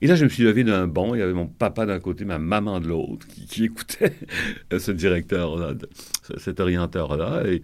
Et 0.00 0.06
là, 0.06 0.14
je 0.14 0.22
me 0.22 0.28
suis 0.28 0.44
levé 0.44 0.62
d'un 0.62 0.86
bond, 0.86 1.16
il 1.16 1.18
y 1.18 1.22
avait 1.22 1.32
mon 1.42 1.48
papa 1.48 1.84
d'un 1.84 1.98
côté, 1.98 2.24
ma 2.24 2.38
maman 2.38 2.78
de 2.78 2.86
l'autre, 2.86 3.26
qui, 3.26 3.46
qui, 3.46 3.64
écoutait 3.64 4.14
ce 4.86 4.92
directeur-là, 4.92 5.74
cet 6.36 6.60
orienteur-là, 6.60 7.32
et 7.52 7.62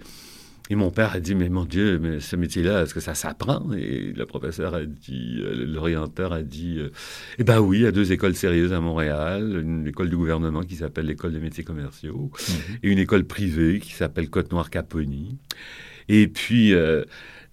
et 0.70 0.74
mon 0.74 0.90
père 0.90 1.12
a 1.12 1.20
dit, 1.20 1.34
mais 1.34 1.48
mon 1.48 1.64
Dieu, 1.64 1.98
mais 1.98 2.20
ce 2.20 2.36
métier-là, 2.36 2.82
est-ce 2.82 2.94
que 2.94 3.00
ça 3.00 3.14
s'apprend? 3.14 3.72
Et 3.72 4.12
le 4.12 4.26
professeur 4.26 4.74
a 4.74 4.84
dit, 4.84 5.38
euh, 5.40 5.64
l'orienteur 5.66 6.32
a 6.32 6.42
dit, 6.42 6.78
euh, 6.78 6.90
eh 7.38 7.44
ben 7.44 7.60
oui, 7.60 7.78
il 7.78 7.82
y 7.82 7.86
a 7.86 7.92
deux 7.92 8.12
écoles 8.12 8.34
sérieuses 8.34 8.72
à 8.72 8.80
Montréal, 8.80 9.60
une 9.62 9.86
école 9.86 10.10
du 10.10 10.16
gouvernement 10.16 10.62
qui 10.62 10.76
s'appelle 10.76 11.06
l'école 11.06 11.32
des 11.32 11.40
métiers 11.40 11.64
commerciaux, 11.64 12.30
mm 12.32 12.52
-hmm. 12.52 12.78
et 12.82 12.88
une 12.90 12.98
école 12.98 13.24
privée 13.24 13.80
qui 13.80 13.92
s'appelle 13.92 14.28
Côte-Noire-Caponi. 14.28 15.38
Et 16.08 16.28
puis, 16.28 16.74
euh, 16.74 17.04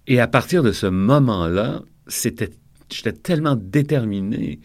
et 0.08 0.20
à 0.20 0.28
partir 0.28 0.62
de 0.64 0.72
ce 0.72 0.88
moment-là, 0.88 1.84
c'était, 2.08 2.52
j'étais 2.92 3.14
tellement 3.14 3.56
déterminé 3.56 4.60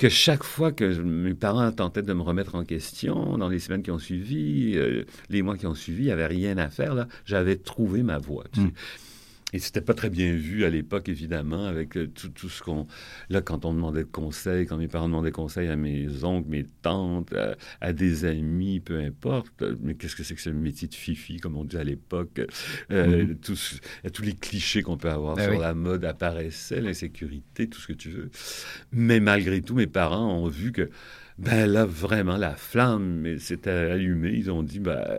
que 0.00 0.08
chaque 0.08 0.44
fois 0.44 0.72
que 0.72 1.02
mes 1.02 1.34
parents 1.34 1.70
tentaient 1.72 2.00
de 2.00 2.14
me 2.14 2.22
remettre 2.22 2.54
en 2.54 2.64
question, 2.64 3.36
dans 3.36 3.50
les 3.50 3.58
semaines 3.58 3.82
qui 3.82 3.90
ont 3.90 3.98
suivi, 3.98 4.72
euh, 4.76 5.04
les 5.28 5.42
mois 5.42 5.58
qui 5.58 5.66
ont 5.66 5.74
suivi, 5.74 6.04
il 6.04 6.06
n'y 6.06 6.10
avait 6.10 6.26
rien 6.26 6.56
à 6.56 6.70
faire, 6.70 6.94
là, 6.94 7.06
j'avais 7.26 7.56
trouvé 7.56 8.02
ma 8.02 8.16
voie. 8.16 8.44
Tu 8.50 8.60
sais. 8.60 8.66
mm. 8.66 8.72
Et 9.52 9.58
c'était 9.58 9.80
pas 9.80 9.94
très 9.94 10.10
bien 10.10 10.32
vu 10.34 10.64
à 10.64 10.70
l'époque, 10.70 11.08
évidemment, 11.08 11.66
avec 11.66 11.96
euh, 11.96 12.06
tout, 12.06 12.28
tout 12.28 12.48
ce 12.48 12.62
qu'on... 12.62 12.86
Là, 13.28 13.40
quand 13.40 13.64
on 13.64 13.74
demandait 13.74 14.04
conseil, 14.04 14.66
quand 14.66 14.76
mes 14.76 14.88
parents 14.88 15.08
demandaient 15.08 15.32
conseil 15.32 15.68
à 15.68 15.76
mes 15.76 16.24
oncles, 16.24 16.48
mes 16.48 16.66
tantes, 16.82 17.32
à, 17.32 17.56
à 17.80 17.92
des 17.92 18.24
amis, 18.24 18.80
peu 18.80 18.98
importe, 18.98 19.62
mais 19.82 19.94
qu'est-ce 19.94 20.16
que 20.16 20.22
c'est 20.22 20.34
que 20.34 20.40
ce 20.40 20.50
métier 20.50 20.88
de 20.88 20.94
fifi, 20.94 21.38
comme 21.38 21.56
on 21.56 21.64
dit 21.64 21.76
à 21.76 21.84
l'époque 21.84 22.40
euh, 22.90 23.24
mm. 23.24 23.36
tous, 23.36 23.80
tous 24.12 24.22
les 24.22 24.34
clichés 24.34 24.82
qu'on 24.82 24.96
peut 24.96 25.10
avoir 25.10 25.36
ah, 25.38 25.42
sur 25.44 25.52
oui. 25.52 25.58
la 25.58 25.74
mode 25.74 26.04
apparaissaient, 26.04 26.80
l'insécurité, 26.80 27.68
tout 27.68 27.80
ce 27.80 27.88
que 27.88 27.92
tu 27.92 28.10
veux. 28.10 28.30
Mais 28.92 29.20
malgré 29.20 29.62
tout, 29.62 29.74
mes 29.74 29.86
parents 29.86 30.34
ont 30.34 30.48
vu 30.48 30.72
que 30.72 30.90
ben 31.38 31.66
là, 31.66 31.86
vraiment, 31.86 32.36
la 32.36 32.54
flamme 32.54 33.38
s'était 33.38 33.70
allumée. 33.70 34.32
Ils 34.34 34.50
ont 34.50 34.62
dit, 34.62 34.78
ben, 34.78 35.18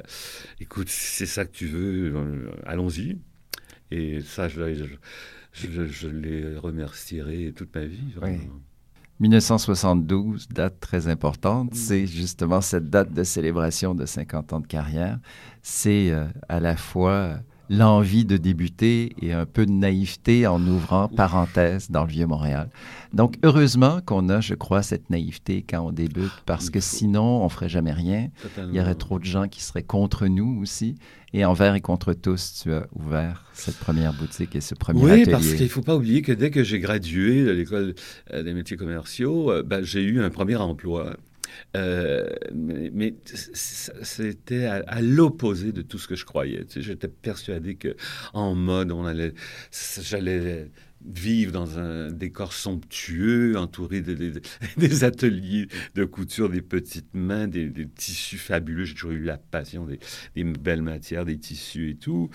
écoute, 0.60 0.88
c'est 0.88 1.26
ça 1.26 1.46
que 1.46 1.52
tu 1.52 1.66
veux, 1.66 2.16
euh, 2.16 2.52
allons-y. 2.64 3.18
Et 3.92 4.22
ça, 4.22 4.48
je, 4.48 4.74
je, 4.74 4.86
je, 5.52 5.86
je, 5.86 6.08
les 6.08 6.58
remercierai 6.58 7.54
toute 7.56 7.76
ma 7.76 7.86
vie. 7.86 8.12
Vraiment. 8.16 8.38
Oui. 8.38 8.62
1972, 9.22 10.48
date 10.50 10.80
très 10.80 11.08
importante, 11.08 11.76
c'est 11.76 12.08
justement 12.08 12.60
cette 12.60 12.90
date 12.90 13.14
de 13.14 13.24
célébration 13.24 13.94
de 13.94 14.08
50 14.08 14.54
ans 14.54 14.60
de 14.60 14.66
carrière. 14.66 15.20
C'est 15.62 16.10
euh, 16.10 16.26
à 16.50 16.60
la 16.60 16.76
fois 16.76 17.38
l'envie 17.72 18.26
de 18.26 18.36
débuter 18.36 19.14
et 19.22 19.32
un 19.32 19.46
peu 19.46 19.66
de 19.66 19.72
naïveté 19.72 20.46
en 20.46 20.62
ouvrant 20.68 21.08
parenthèse 21.08 21.90
dans 21.90 22.04
le 22.04 22.10
vieux 22.12 22.28
Montréal. 22.28 22.70
Donc, 23.14 23.38
heureusement 23.44 24.02
qu'on 24.06 24.28
a, 24.28 24.42
je 24.42 24.56
crois, 24.56 24.84
cette 24.84 25.10
naïveté 25.10 25.66
quand 25.68 25.80
on 25.80 25.92
débute, 25.94 26.34
parce 26.46 26.70
que 26.70 26.82
sinon, 26.82 27.44
on 27.44 27.50
ferait 27.50 27.70
jamais 27.70 27.94
rien. 27.94 28.28
Il 28.58 28.76
y 28.76 28.82
aurait 28.82 28.96
trop 28.96 29.20
de 29.20 29.26
gens 29.26 29.48
qui 29.48 29.64
seraient 29.64 29.84
contre 29.84 30.28
nous 30.28 30.60
aussi. 30.62 30.96
Et 31.34 31.46
envers 31.46 31.76
et 31.76 31.82
contre 31.82 32.12
tous, 32.12 32.60
tu 32.62 32.74
as 32.74 32.88
ouvert 32.94 33.46
cette 33.54 33.78
première 33.78 34.12
boutique 34.14 34.54
et 34.54 34.62
ce 34.62 34.76
premier 34.76 35.02
oui, 35.02 35.12
atelier. 35.12 35.26
Oui, 35.26 35.32
parce 35.32 35.54
qu'il 35.54 35.64
ne 35.64 35.70
faut 35.70 35.82
pas 35.82 35.96
oublier 35.96 36.22
que 36.22 36.34
dès 36.34 36.52
que 36.52 36.66
j'ai 36.66 36.80
gradué 36.80 37.46
de 37.46 37.52
l'école 37.52 37.96
euh, 38.34 38.44
des 38.44 38.54
métiers 38.54 38.76
commerciaux, 38.76 39.50
euh, 39.50 39.64
ben, 39.64 39.82
j'ai 39.82 40.04
eu 40.04 40.22
un 40.22 40.30
premier 40.30 40.58
emploi. 40.58 41.16
Euh, 41.76 42.30
mais, 42.54 43.16
c'était 43.24 44.66
à, 44.66 45.02
l'opposé 45.02 45.72
de 45.72 45.82
tout 45.82 45.98
ce 45.98 46.08
que 46.08 46.16
je 46.16 46.26
croyais. 46.26 46.66
Tu 46.66 46.74
sais, 46.74 46.82
J'étais 46.82 47.08
persuadé 47.08 47.76
que 47.76 47.96
en 48.34 48.56
mode, 48.56 48.92
on 48.92 49.06
allait, 49.06 49.34
j'allais 50.02 50.70
vivre 51.06 51.52
dans 51.52 51.80
un 51.80 52.12
décor 52.12 52.54
somptueux, 52.54 53.58
entouré 53.58 54.02
de, 54.02 54.42
des 54.78 55.04
ateliers 55.04 55.68
de 55.96 56.06
couture, 56.06 56.50
des 56.50 56.62
petites 56.62 57.14
mains, 57.14 57.48
des, 57.48 57.72
tissus 57.96 58.38
fabuleux. 58.38 58.86
J'ai 58.86 58.94
toujours 58.94 59.12
eu 59.12 59.24
la 59.24 59.38
passion 59.38 59.86
des, 59.86 60.44
belles 60.44 60.82
matières, 60.82 61.26
des 61.26 61.38
tissus 61.38 61.92
et 61.92 61.96
tout. 61.96 62.30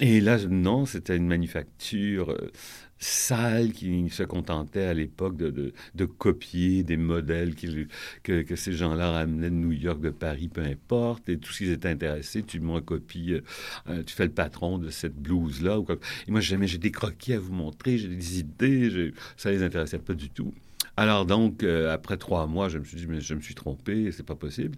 Et 0.00 0.20
là, 0.20 0.38
non, 0.48 0.86
c'était 0.86 1.16
une 1.16 1.26
manufacture 1.26 2.30
euh, 2.30 2.50
sale 2.98 3.72
qui 3.72 4.08
se 4.08 4.22
contentait 4.22 4.84
à 4.84 4.94
l'époque 4.94 5.36
de, 5.36 5.74
de, 5.94 6.04
copier 6.06 6.82
des 6.82 6.96
modèles 6.96 7.54
que, 7.54 8.42
que, 8.42 8.56
ces 8.56 8.72
gens-là 8.72 9.10
ramenaient 9.10 9.50
de 9.50 9.54
New 9.54 9.72
York, 9.72 10.00
de 10.00 10.08
Paris, 10.08 10.48
peu 10.48 10.62
importe. 10.62 11.28
Et 11.28 11.38
tout 11.38 11.52
ce 11.52 11.58
qu'ils 11.58 11.70
étaient 11.72 11.88
intéressés, 11.90 12.42
tu 12.42 12.60
m'en 12.60 12.80
copies, 12.80 13.34
euh, 13.34 13.40
euh, 13.88 14.02
tu 14.02 14.14
fais 14.14 14.24
le 14.24 14.32
patron 14.32 14.78
de 14.78 14.88
cette 14.88 15.16
blouse-là. 15.16 15.78
Et 16.26 16.30
moi, 16.30 16.40
j'ai 16.40 16.78
des 16.78 16.90
croquis 16.90 17.34
à 17.34 17.38
vous 17.38 17.52
montrer, 17.52 17.98
j'ai 17.98 18.08
des 18.08 18.38
idées, 18.40 19.12
ça 19.36 19.50
les 19.50 19.62
intéressait 19.62 19.98
pas 19.98 20.14
du 20.14 20.30
tout. 20.30 20.54
Alors 21.00 21.24
donc, 21.24 21.62
euh, 21.62 21.92
après 21.92 22.16
trois 22.16 22.46
mois, 22.46 22.68
je 22.68 22.78
me 22.78 22.84
suis 22.84 22.96
dit, 22.98 23.06
mais 23.08 23.20
je 23.20 23.34
me 23.34 23.40
suis 23.40 23.54
trompé, 23.54 24.12
c'est 24.12 24.26
pas 24.26 24.34
possible. 24.34 24.76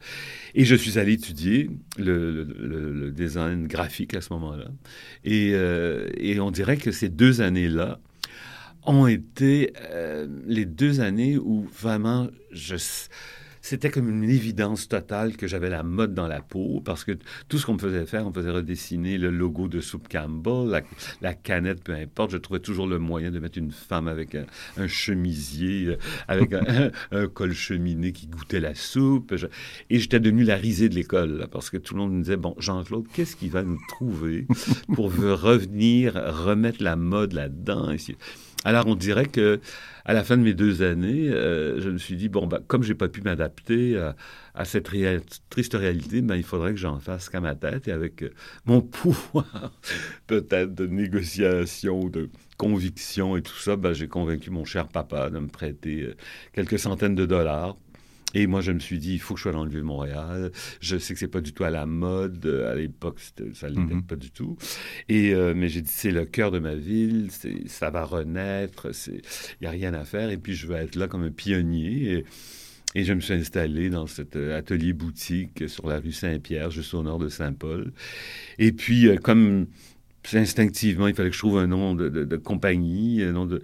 Et 0.54 0.64
je 0.64 0.76
suis 0.76 0.98
allé 0.98 1.14
étudier 1.14 1.68
le, 1.98 3.10
design 3.10 3.66
graphique 3.66 4.14
à 4.14 4.20
ce 4.20 4.32
moment-là. 4.34 4.68
Et, 5.24 5.50
et 5.50 6.40
on 6.40 6.50
dirait 6.50 6.76
que 6.76 6.92
ces 6.92 7.08
deux 7.08 7.40
années-là, 7.40 7.98
ont 8.84 9.06
été 9.06 9.72
euh, 9.90 10.26
les 10.46 10.64
deux 10.64 11.00
années 11.00 11.38
où 11.38 11.66
vraiment 11.80 12.28
je 12.50 12.76
c'était 13.62 13.90
comme 13.90 14.10
une 14.10 14.28
évidence 14.28 14.88
totale 14.88 15.36
que 15.36 15.46
j'avais 15.46 15.70
la 15.70 15.84
mode 15.84 16.14
dans 16.14 16.26
la 16.26 16.42
peau 16.42 16.82
parce 16.84 17.04
que 17.04 17.12
tout 17.48 17.58
ce 17.58 17.64
qu'on 17.64 17.74
me 17.74 17.78
faisait 17.78 18.06
faire, 18.06 18.26
on 18.26 18.32
faisait 18.32 18.50
redessiner 18.50 19.18
le 19.18 19.30
logo 19.30 19.68
de 19.68 19.80
Soup 19.80 20.06
Campbell, 20.10 20.82
la, 21.20 21.34
canette, 21.34 21.82
peu 21.82 21.94
importe. 21.94 22.32
Je 22.32 22.38
trouvais 22.38 22.58
toujours 22.58 22.88
le 22.88 22.98
moyen 22.98 23.30
de 23.30 23.38
mettre 23.38 23.58
une 23.58 23.70
femme 23.70 24.08
avec 24.08 24.34
un, 24.34 24.88
chemisier, 24.88 25.86
euh, 25.86 25.96
avec 26.26 26.52
un, 27.12 27.26
col 27.28 27.54
cheminé 27.54 28.10
qui 28.12 28.26
goûtait 28.26 28.60
la 28.60 28.74
soupe. 28.74 29.32
et 29.90 29.98
j'étais 30.00 30.18
devenu 30.18 30.42
la 30.42 30.56
risée 30.56 30.88
de 30.88 30.96
l'école 30.96 31.46
parce 31.52 31.70
que 31.70 31.76
tout 31.76 31.94
le 31.94 32.00
monde 32.00 32.14
me 32.14 32.22
disait, 32.22 32.36
bon, 32.36 32.56
Jean-Claude, 32.58 33.06
qu'est-ce 33.12 33.36
qu'il 33.36 33.50
va 33.50 33.62
nous 33.62 33.78
trouver 33.88 34.46
pour 34.92 35.12
revenir, 35.14 36.14
remettre 36.14 36.82
la 36.82 36.96
mode 36.96 37.32
là-dedans? 37.32 37.94
Alors, 38.64 38.86
on 38.86 38.94
dirait 38.94 39.26
que 39.26 39.60
à 40.04 40.12
la 40.12 40.24
fin 40.24 40.36
de 40.36 40.42
mes 40.42 40.54
deux 40.54 40.82
années, 40.82 41.28
euh, 41.28 41.80
je 41.80 41.90
me 41.90 41.98
suis 41.98 42.16
dit 42.16 42.28
bon, 42.28 42.46
bah, 42.46 42.60
comme 42.66 42.82
j'ai 42.82 42.94
pas 42.94 43.08
pu 43.08 43.22
m'adapter 43.22 43.96
à, 44.54 44.64
cette 44.64 44.90
triste 45.50 45.74
réalité, 45.74 46.22
ben, 46.22 46.36
il 46.36 46.42
faudrait 46.42 46.72
que 46.72 46.78
j'en 46.78 46.98
fasse 47.00 47.28
qu'à 47.28 47.40
ma 47.40 47.54
tête 47.54 47.88
et 47.88 47.92
avec 47.92 48.22
euh, 48.22 48.30
mon 48.66 48.80
pouvoir 48.82 49.72
peut-être 50.26 50.74
de 50.74 50.86
négociation, 50.86 52.08
de 52.08 52.30
conviction 52.56 53.36
et 53.36 53.42
tout 53.42 53.56
ça, 53.56 53.76
ben, 53.76 53.92
j'ai 53.92 54.08
convaincu 54.08 54.50
mon 54.50 54.64
cher 54.64 54.88
papa 54.88 55.30
de 55.30 55.38
me 55.38 55.48
prêter 55.48 56.02
euh, 56.02 56.16
quelques 56.52 56.78
centaines 56.78 57.14
de 57.14 57.26
dollars 57.26 57.76
et 58.34 58.46
moi, 58.46 58.60
je 58.60 58.72
me 58.72 58.78
suis 58.78 58.98
dit, 58.98 59.14
il 59.14 59.20
faut 59.20 59.34
que 59.34 59.38
je 59.38 59.42
sois 59.42 59.52
dans 59.52 59.64
le 59.64 59.70
Vieux-Montréal. 59.70 60.52
Je 60.80 60.96
sais 60.96 61.14
que 61.14 61.20
c'est 61.20 61.28
pas 61.28 61.40
du 61.40 61.52
tout 61.52 61.64
à 61.64 61.70
la 61.70 61.86
mode. 61.86 62.46
À 62.46 62.74
l'époque, 62.74 63.20
ça 63.54 63.68
ne 63.68 63.80
l'était 63.80 63.94
mhm. 63.94 64.02
pas 64.04 64.16
du 64.16 64.30
tout. 64.30 64.56
Et, 65.08 65.34
euh, 65.34 65.54
mais 65.54 65.68
j'ai 65.68 65.82
dit, 65.82 65.92
c'est 65.92 66.10
le 66.10 66.24
cœur 66.24 66.50
de 66.50 66.58
ma 66.58 66.74
ville. 66.74 67.28
Ça 67.66 67.90
va 67.90 68.04
renaître. 68.04 68.88
Il 69.06 69.20
n'y 69.62 69.66
a 69.66 69.70
rien 69.70 69.94
à 69.94 70.04
faire. 70.04 70.30
Et 70.30 70.38
puis, 70.38 70.54
je 70.54 70.66
vais 70.66 70.84
être 70.84 70.96
là 70.96 71.08
comme 71.08 71.22
un 71.22 71.30
pionnier. 71.30 72.12
Et, 72.12 72.24
et 72.94 73.04
je 73.04 73.12
me 73.12 73.20
suis 73.20 73.34
installé 73.34 73.90
dans 73.90 74.06
cet 74.06 74.36
euh, 74.36 74.56
atelier 74.56 74.92
boutique 74.92 75.68
sur 75.68 75.88
la 75.88 75.98
rue 75.98 76.12
Saint-Pierre, 76.12 76.70
juste 76.70 76.92
au 76.94 77.02
nord 77.02 77.18
de 77.18 77.28
Saint-Paul. 77.28 77.92
Et 78.58 78.72
puis, 78.72 79.08
euh, 79.08 79.16
comme 79.16 79.66
instinctivement, 80.34 81.08
il 81.08 81.14
fallait 81.14 81.30
que 81.30 81.34
je 81.34 81.40
trouve 81.40 81.58
un 81.58 81.66
nom 81.66 81.94
de, 81.94 82.08
de, 82.08 82.24
de 82.24 82.36
compagnie, 82.36 83.22
un 83.22 83.32
nom 83.32 83.46
de 83.46 83.62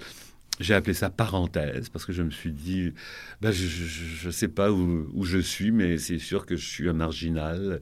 j'ai 0.60 0.74
appelé 0.74 0.94
ça 0.94 1.10
parenthèse 1.10 1.88
parce 1.88 2.04
que 2.04 2.12
je 2.12 2.22
me 2.22 2.30
suis 2.30 2.52
dit, 2.52 2.92
ben, 3.40 3.50
je 3.52 4.26
ne 4.26 4.32
sais 4.32 4.48
pas 4.48 4.72
où, 4.72 5.08
où, 5.12 5.24
je 5.24 5.38
suis, 5.38 5.70
mais 5.70 5.98
c'est 5.98 6.18
sûr 6.18 6.46
que 6.46 6.56
je 6.56 6.66
suis 6.66 6.88
un 6.88 6.92
marginal. 6.92 7.80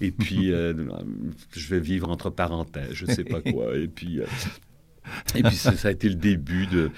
Et 0.00 0.10
puis, 0.10 0.52
euh, 0.52 0.74
je 1.54 1.68
vais 1.68 1.80
vivre 1.80 2.10
entre 2.10 2.30
parenthèses, 2.30 2.92
je 2.92 3.06
ne 3.06 3.12
sais 3.12 3.24
pas 3.24 3.40
quoi. 3.40 3.76
Et 3.76 3.88
puis, 3.88 4.20
euh, 4.20 4.26
et 5.34 5.42
puis 5.42 5.56
ça, 5.56 5.72
a 5.84 5.90
été 5.90 6.08
le 6.08 6.16
début 6.16 6.66
de, 6.66 6.90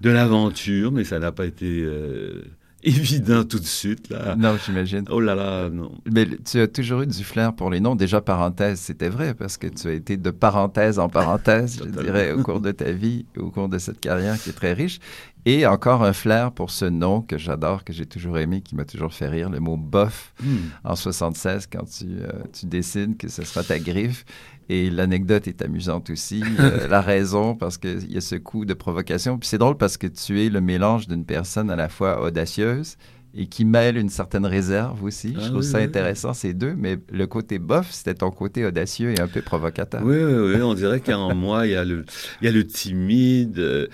de 0.00 0.10
l'aventure, 0.10 0.92
mais 0.92 1.04
ça 1.04 1.18
n'a 1.18 1.32
pas 1.32 1.46
été... 1.46 1.82
Euh, 1.82 2.42
évident 2.82 3.44
tout 3.44 3.58
de 3.58 3.64
suite. 3.64 4.08
Là. 4.10 4.36
Non, 4.36 4.56
j'imagine. 4.64 5.04
Oh 5.10 5.20
là 5.20 5.34
là, 5.34 5.68
non. 5.70 5.92
Mais 6.10 6.26
tu 6.44 6.60
as 6.60 6.68
toujours 6.68 7.02
eu 7.02 7.06
du 7.06 7.24
flair 7.24 7.54
pour 7.54 7.70
les 7.70 7.80
noms. 7.80 7.96
Déjà, 7.96 8.20
parenthèse, 8.20 8.80
c'était 8.80 9.08
vrai, 9.08 9.34
parce 9.34 9.56
que 9.56 9.66
tu 9.66 9.88
as 9.88 9.92
été 9.92 10.16
de 10.16 10.30
parenthèse 10.30 10.98
en 10.98 11.08
parenthèse, 11.08 11.80
je 11.82 12.00
dirais, 12.02 12.32
au 12.32 12.42
cours 12.42 12.60
de 12.60 12.72
ta 12.72 12.92
vie, 12.92 13.26
au 13.36 13.50
cours 13.50 13.68
de 13.68 13.78
cette 13.78 14.00
carrière 14.00 14.40
qui 14.40 14.50
est 14.50 14.54
très 14.54 14.72
riche. 14.72 15.00
Et 15.48 15.64
encore 15.64 16.02
un 16.02 16.12
flair 16.12 16.50
pour 16.50 16.72
ce 16.72 16.84
nom 16.84 17.22
que 17.22 17.38
j'adore, 17.38 17.84
que 17.84 17.92
j'ai 17.92 18.04
toujours 18.04 18.36
aimé, 18.36 18.62
qui 18.62 18.74
m'a 18.74 18.84
toujours 18.84 19.14
fait 19.14 19.28
rire, 19.28 19.48
le 19.48 19.60
mot 19.60 19.76
bof 19.76 20.34
hmm. 20.42 20.56
en 20.82 20.96
76, 20.96 21.68
quand 21.72 21.84
tu, 21.84 22.06
euh, 22.20 22.32
tu 22.52 22.66
décides 22.66 23.16
que 23.16 23.28
ce 23.28 23.44
sera 23.44 23.62
ta 23.62 23.78
griffe. 23.78 24.24
Et 24.68 24.90
l'anecdote 24.90 25.46
est 25.46 25.62
amusante 25.62 26.10
aussi. 26.10 26.42
Euh, 26.58 26.88
la 26.88 27.02
raison, 27.02 27.54
parce 27.54 27.76
qu'il 27.76 28.10
y 28.10 28.16
a 28.16 28.20
ce 28.20 28.34
coup 28.34 28.64
de 28.64 28.74
provocation. 28.74 29.38
Puis 29.38 29.48
c'est 29.48 29.58
drôle 29.58 29.76
parce 29.76 29.98
que 29.98 30.06
tu 30.06 30.42
es 30.42 30.48
le 30.48 30.60
mélange 30.60 31.06
d'une 31.06 31.24
personne 31.24 31.70
à 31.70 31.76
la 31.76 31.88
fois 31.88 32.22
audacieuse 32.22 32.96
et 33.34 33.46
qui 33.46 33.64
mêle 33.66 33.98
une 33.98 34.08
certaine 34.08 34.46
réserve 34.46 35.04
aussi. 35.04 35.34
je 35.34 35.40
ah 35.44 35.48
trouve 35.48 35.62
ça 35.62 35.78
intéressant, 35.78 36.32
ces 36.32 36.54
deux. 36.54 36.74
Mais 36.76 36.98
le 37.12 37.26
côté 37.26 37.58
bof, 37.58 37.90
c'était 37.90 38.14
ton 38.14 38.30
côté 38.30 38.64
audacieux 38.64 39.12
et 39.12 39.20
un 39.20 39.28
peu 39.28 39.42
provocateur. 39.42 40.02
Oui, 40.02 40.16
oui, 40.16 40.54
oui. 40.54 40.62
On 40.62 40.72
dirait 40.74 41.00
qu'en 41.00 41.34
moi, 41.34 41.66
il 41.66 41.72
y, 41.72 41.76
a 41.76 41.84
le, 41.84 42.06
il 42.40 42.46
y 42.46 42.48
a 42.48 42.52
le 42.52 42.66
timide, 42.66 43.58
euh, 43.58 43.88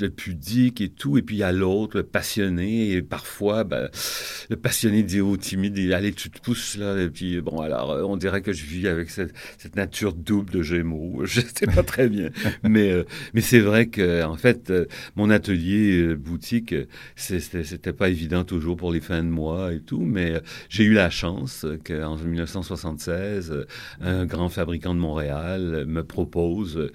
le, 0.00 0.08
pudique 0.08 0.80
et 0.80 0.88
tout. 0.88 1.18
Et 1.18 1.22
puis 1.22 1.36
il 1.36 1.40
y 1.40 1.42
a 1.42 1.52
l'autre, 1.52 1.98
le 1.98 2.04
passionné. 2.04 2.92
Et 2.92 3.02
parfois, 3.02 3.64
ben, 3.64 3.90
le 4.48 4.56
passionné 4.56 5.02
dit 5.02 5.20
au 5.20 5.36
timide, 5.36 5.78
allez, 5.92 6.12
tu 6.12 6.30
te 6.30 6.40
pousses 6.40 6.78
là. 6.78 6.98
Et 7.02 7.10
puis, 7.10 7.42
bon, 7.42 7.60
alors, 7.60 7.90
euh, 7.90 8.02
on 8.02 8.16
dirait 8.16 8.40
que 8.40 8.52
je 8.52 8.64
vis 8.64 8.88
avec 8.88 9.10
cette, 9.10 9.34
cette 9.58 9.76
nature 9.76 10.14
double 10.14 10.50
de 10.50 10.62
Gémeaux. 10.62 11.22
Je 11.24 11.40
ne 11.40 11.46
sais 11.46 11.66
pas 11.66 11.82
très 11.82 12.08
bien. 12.08 12.30
mais 12.62 12.90
euh, 12.92 13.04
mais 13.34 13.40
c'est 13.40 13.60
vrai 13.60 13.86
que, 13.86 14.22
en 14.24 14.36
fait, 14.36 14.72
mon 15.16 15.28
atelier 15.28 16.14
boutique, 16.14 16.74
c'était 17.16 17.92
pas 17.92 18.08
évident 18.08 18.43
toujours 18.44 18.76
pour 18.76 18.92
les 18.92 19.00
fins 19.00 19.22
de 19.22 19.28
mois 19.28 19.72
et 19.72 19.80
tout, 19.80 20.00
mais 20.00 20.32
euh, 20.32 20.40
j'ai 20.68 20.84
eu 20.84 20.92
la 20.92 21.10
chance 21.10 21.66
qu'en 21.84 22.16
1976, 22.16 23.50
euh, 23.50 23.64
un 24.00 24.26
grand 24.26 24.48
fabricant 24.48 24.94
de 24.94 25.00
Montréal 25.00 25.84
me 25.86 26.04
propose 26.04 26.90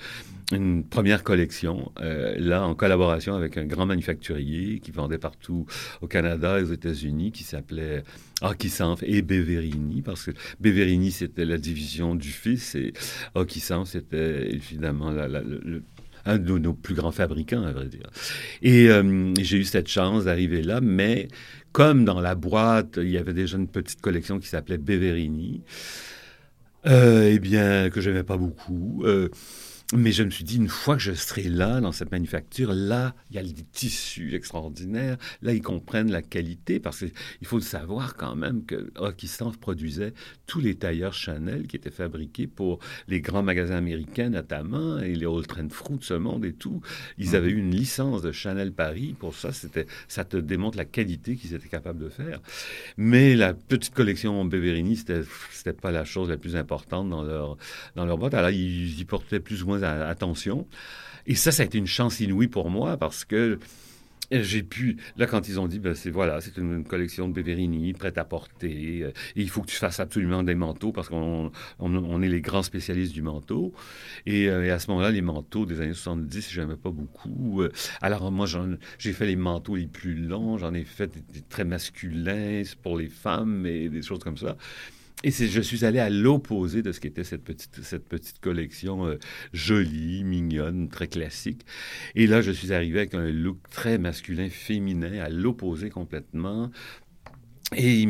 une 0.52 0.84
première 0.84 1.24
collection, 1.24 1.92
euh, 2.02 2.36
là, 2.40 2.66
en 2.66 2.74
collaboration 2.74 3.36
avec 3.36 3.58
un 3.58 3.66
grand 3.66 3.86
manufacturier 3.86 4.80
qui 4.80 4.92
vendait 4.92 5.18
partout 5.18 5.66
au 6.02 6.08
Canada 6.08 6.60
et 6.60 6.64
aux 6.64 6.74
États-Unis, 6.74 7.32
qui 7.32 7.44
s'appelait 7.44 8.04
Akisanf 8.42 9.04
et 9.04 9.22
Beverini, 9.22 10.02
parce 10.02 10.26
que 10.26 10.32
Beverini, 10.60 11.12
c'était 11.12 11.46
la 11.46 11.58
division 11.58 12.16
du 12.16 12.30
fils 12.30 12.76
et 12.76 12.94
Akisanf, 13.36 13.90
c'était 13.90 14.52
évidemment 14.52 15.12
la, 15.12 15.28
le, 15.28 15.84
un 16.26 16.38
de 16.38 16.58
nos, 16.58 16.74
plus 16.74 16.96
grands 16.96 17.12
fabricants, 17.12 17.64
à 17.64 17.72
vrai 17.72 17.88
dire. 17.88 18.10
Et 18.62 18.90
euh, 18.90 19.34
j'ai 19.40 19.58
eu 19.58 19.64
cette 19.64 19.88
chance 19.88 20.26
d'arriver 20.26 20.62
là, 20.62 20.82
mais 20.82 21.28
comme 21.72 22.06
dans 22.06 22.20
la 22.20 22.36
boîte, 22.36 22.98
il 22.98 23.10
y 23.10 23.18
avait 23.18 23.34
déjà 23.34 23.58
une 23.58 23.68
petite 23.68 24.02
collection 24.02 24.40
qui 24.40 24.48
s'appelait 24.48 24.78
Beverini, 24.78 25.62
euh, 26.88 27.30
eh 27.32 27.40
bien, 27.40 27.90
que 27.90 28.02
je 28.02 28.10
n'aimais 28.10 28.24
pas 28.24 28.38
beaucoup. 28.38 29.04
Euh, 29.06 29.30
mais 29.96 30.12
je 30.12 30.22
me 30.22 30.30
suis 30.30 30.44
dit, 30.44 30.58
une 30.58 30.68
fois 30.68 30.96
que 30.98 31.02
je 31.02 31.14
serai 31.14 31.44
là, 31.44 31.82
dans 31.82 31.92
cette 31.92 32.12
manufacture, 32.12 32.74
là, 32.74 33.16
il 33.32 33.38
y 33.38 33.40
a 33.40 33.44
des 33.44 33.66
tissus 33.72 34.36
extraordinaires. 34.36 35.18
Là, 35.42 35.52
ils 35.52 35.64
comprennent 35.64 36.12
la 36.12 36.22
qualité, 36.22 36.80
parce 36.80 37.00
qu'il 37.00 37.48
faut 37.48 37.58
le 37.58 37.64
savoir 37.64 38.16
quand 38.16 38.36
même 38.36 38.66
que 38.66 38.92
Rocky 38.96 39.28
produisait 39.60 40.14
tous 40.46 40.60
les 40.60 40.76
tailleurs 40.76 41.14
Chanel 41.14 41.66
qui 41.66 41.76
étaient 41.76 41.90
fabriqués 41.90 42.46
pour 42.46 42.78
les 43.08 43.20
grands 43.20 43.42
magasins 43.42 43.78
américains, 43.78 44.30
notamment, 44.30 45.00
et 45.00 45.16
les 45.16 45.26
Old 45.26 45.48
Trend 45.48 45.70
Fruit 45.70 45.98
de 45.98 46.04
ce 46.04 46.14
monde 46.14 46.46
et 46.46 46.54
tout. 46.54 46.82
Ils 47.18 47.36
avaient 47.36 47.50
eu 47.50 47.58
une 47.58 47.74
licence 47.74 48.22
de 48.22 48.32
Chanel 48.32 48.72
Paris. 48.72 49.16
Pour 49.18 49.34
ça, 49.34 49.52
c'était, 49.54 49.88
ça 50.08 50.24
te 50.24 50.38
démontre 50.38 50.78
la 50.78 50.86
qualité 50.86 51.36
qu'ils 51.36 51.56
étaient 51.56 51.68
capables 51.68 52.00
de 52.00 52.10
faire. 52.10 52.42
Mais 52.98 53.36
la 53.36 53.56
petite 53.56 53.96
collection 53.96 54.46
Beverini, 54.46 54.98
c'était, 54.98 55.24
c'était 55.52 55.74
pas 55.74 55.90
la 55.90 56.06
chose 56.06 56.30
la 56.30 56.38
plus 56.38 56.56
importante 56.56 57.10
dans 57.10 57.24
leur, 57.24 57.58
dans 57.96 58.06
leur 58.06 58.20
boîte. 58.20 58.36
Alors, 58.36 58.52
ils 58.52 59.00
y 59.00 59.06
portaient 59.06 59.40
plus 59.40 59.64
ou 59.64 59.68
moins 59.68 59.79
attention. 59.84 60.68
Et 61.28 61.36
ça, 61.36 61.52
ça 61.52 61.64
a 61.64 61.66
été 61.66 61.78
une 61.78 61.88
chance 61.88 62.20
inouïe 62.20 62.48
pour 62.48 62.70
moi 62.70 62.98
parce 62.98 63.26
que 63.26 63.60
j'ai 64.32 64.64
pu, 64.64 64.98
là, 65.18 65.26
quand 65.26 65.48
ils 65.48 65.60
ont 65.60 65.68
dit, 65.68 65.80
ben, 65.80 65.96
c'est 65.96 66.10
voilà, 66.10 66.42
c'est 66.42 66.58
une, 66.58 66.84
collection 66.84 67.28
de 67.28 67.34
Beverini, 67.34 67.94
prête 67.94 68.18
à 68.18 68.26
porter, 68.26 69.02
euh, 69.04 69.10
et 69.36 69.42
il 69.42 69.50
faut 69.50 69.62
que 69.62 69.68
tu 69.68 69.76
fasses 69.76 70.00
absolument 70.00 70.44
des 70.44 70.56
manteaux 70.56 70.92
parce 70.92 71.10
qu'on 71.10 71.52
on, 71.80 72.22
est 72.22 72.28
les 72.28 72.42
grands 72.42 72.64
spécialistes 72.64 73.14
du 73.14 73.22
manteau. 73.22 73.74
Et, 74.26 74.50
euh, 74.50 74.74
à 74.74 74.80
ce 74.80 74.90
moment-là, 74.92 75.12
les 75.12 75.22
manteaux 75.22 75.66
des 75.66 75.82
années 75.82 75.94
70, 75.94 76.52
j'aimais 76.52 76.76
pas 76.76 76.92
beaucoup. 76.92 77.62
Euh, 77.62 77.72
alors, 78.02 78.32
moi, 78.32 78.46
j'ai 78.98 79.14
fait 79.14 79.26
les 79.26 79.36
manteaux 79.36 79.76
les 79.76 79.88
plus 79.88 80.16
longs, 80.16 80.58
j'en 80.58 80.74
ai 80.74 80.84
fait 80.84 81.08
des, 81.08 81.42
très 81.42 81.64
masculins 81.64 82.64
pour 82.84 82.98
les 82.98 83.08
femmes 83.08 83.66
et 83.66 83.90
des 83.90 84.02
choses 84.02 84.20
comme 84.20 84.38
ça. 84.38 84.58
Et 85.24 85.32
je 85.32 85.60
suis 85.60 85.84
allé 85.84 86.00
à 86.00 86.10
l'opposé 86.10 86.82
de 86.82 86.94
ce 86.94 87.02
qu'était 87.02 87.26
cette 87.26 87.44
petite, 87.44 87.82
cette 87.84 88.08
petite 88.08 88.40
collection 88.40 89.06
euh, 89.06 89.18
jolie, 89.52 90.24
mignonne, 90.24 90.88
très 90.88 91.08
classique. 91.08 91.66
Et 92.16 92.26
là, 92.26 92.42
je 92.42 92.52
suis 92.52 92.72
arrivé 92.72 93.00
avec 93.00 93.14
un 93.14 93.30
look 93.30 93.58
très 93.70 93.98
masculin, 93.98 94.50
féminin, 94.50 95.20
à 95.20 95.28
l'opposé 95.28 95.90
complètement. 95.90 96.72
Et, 97.76 98.08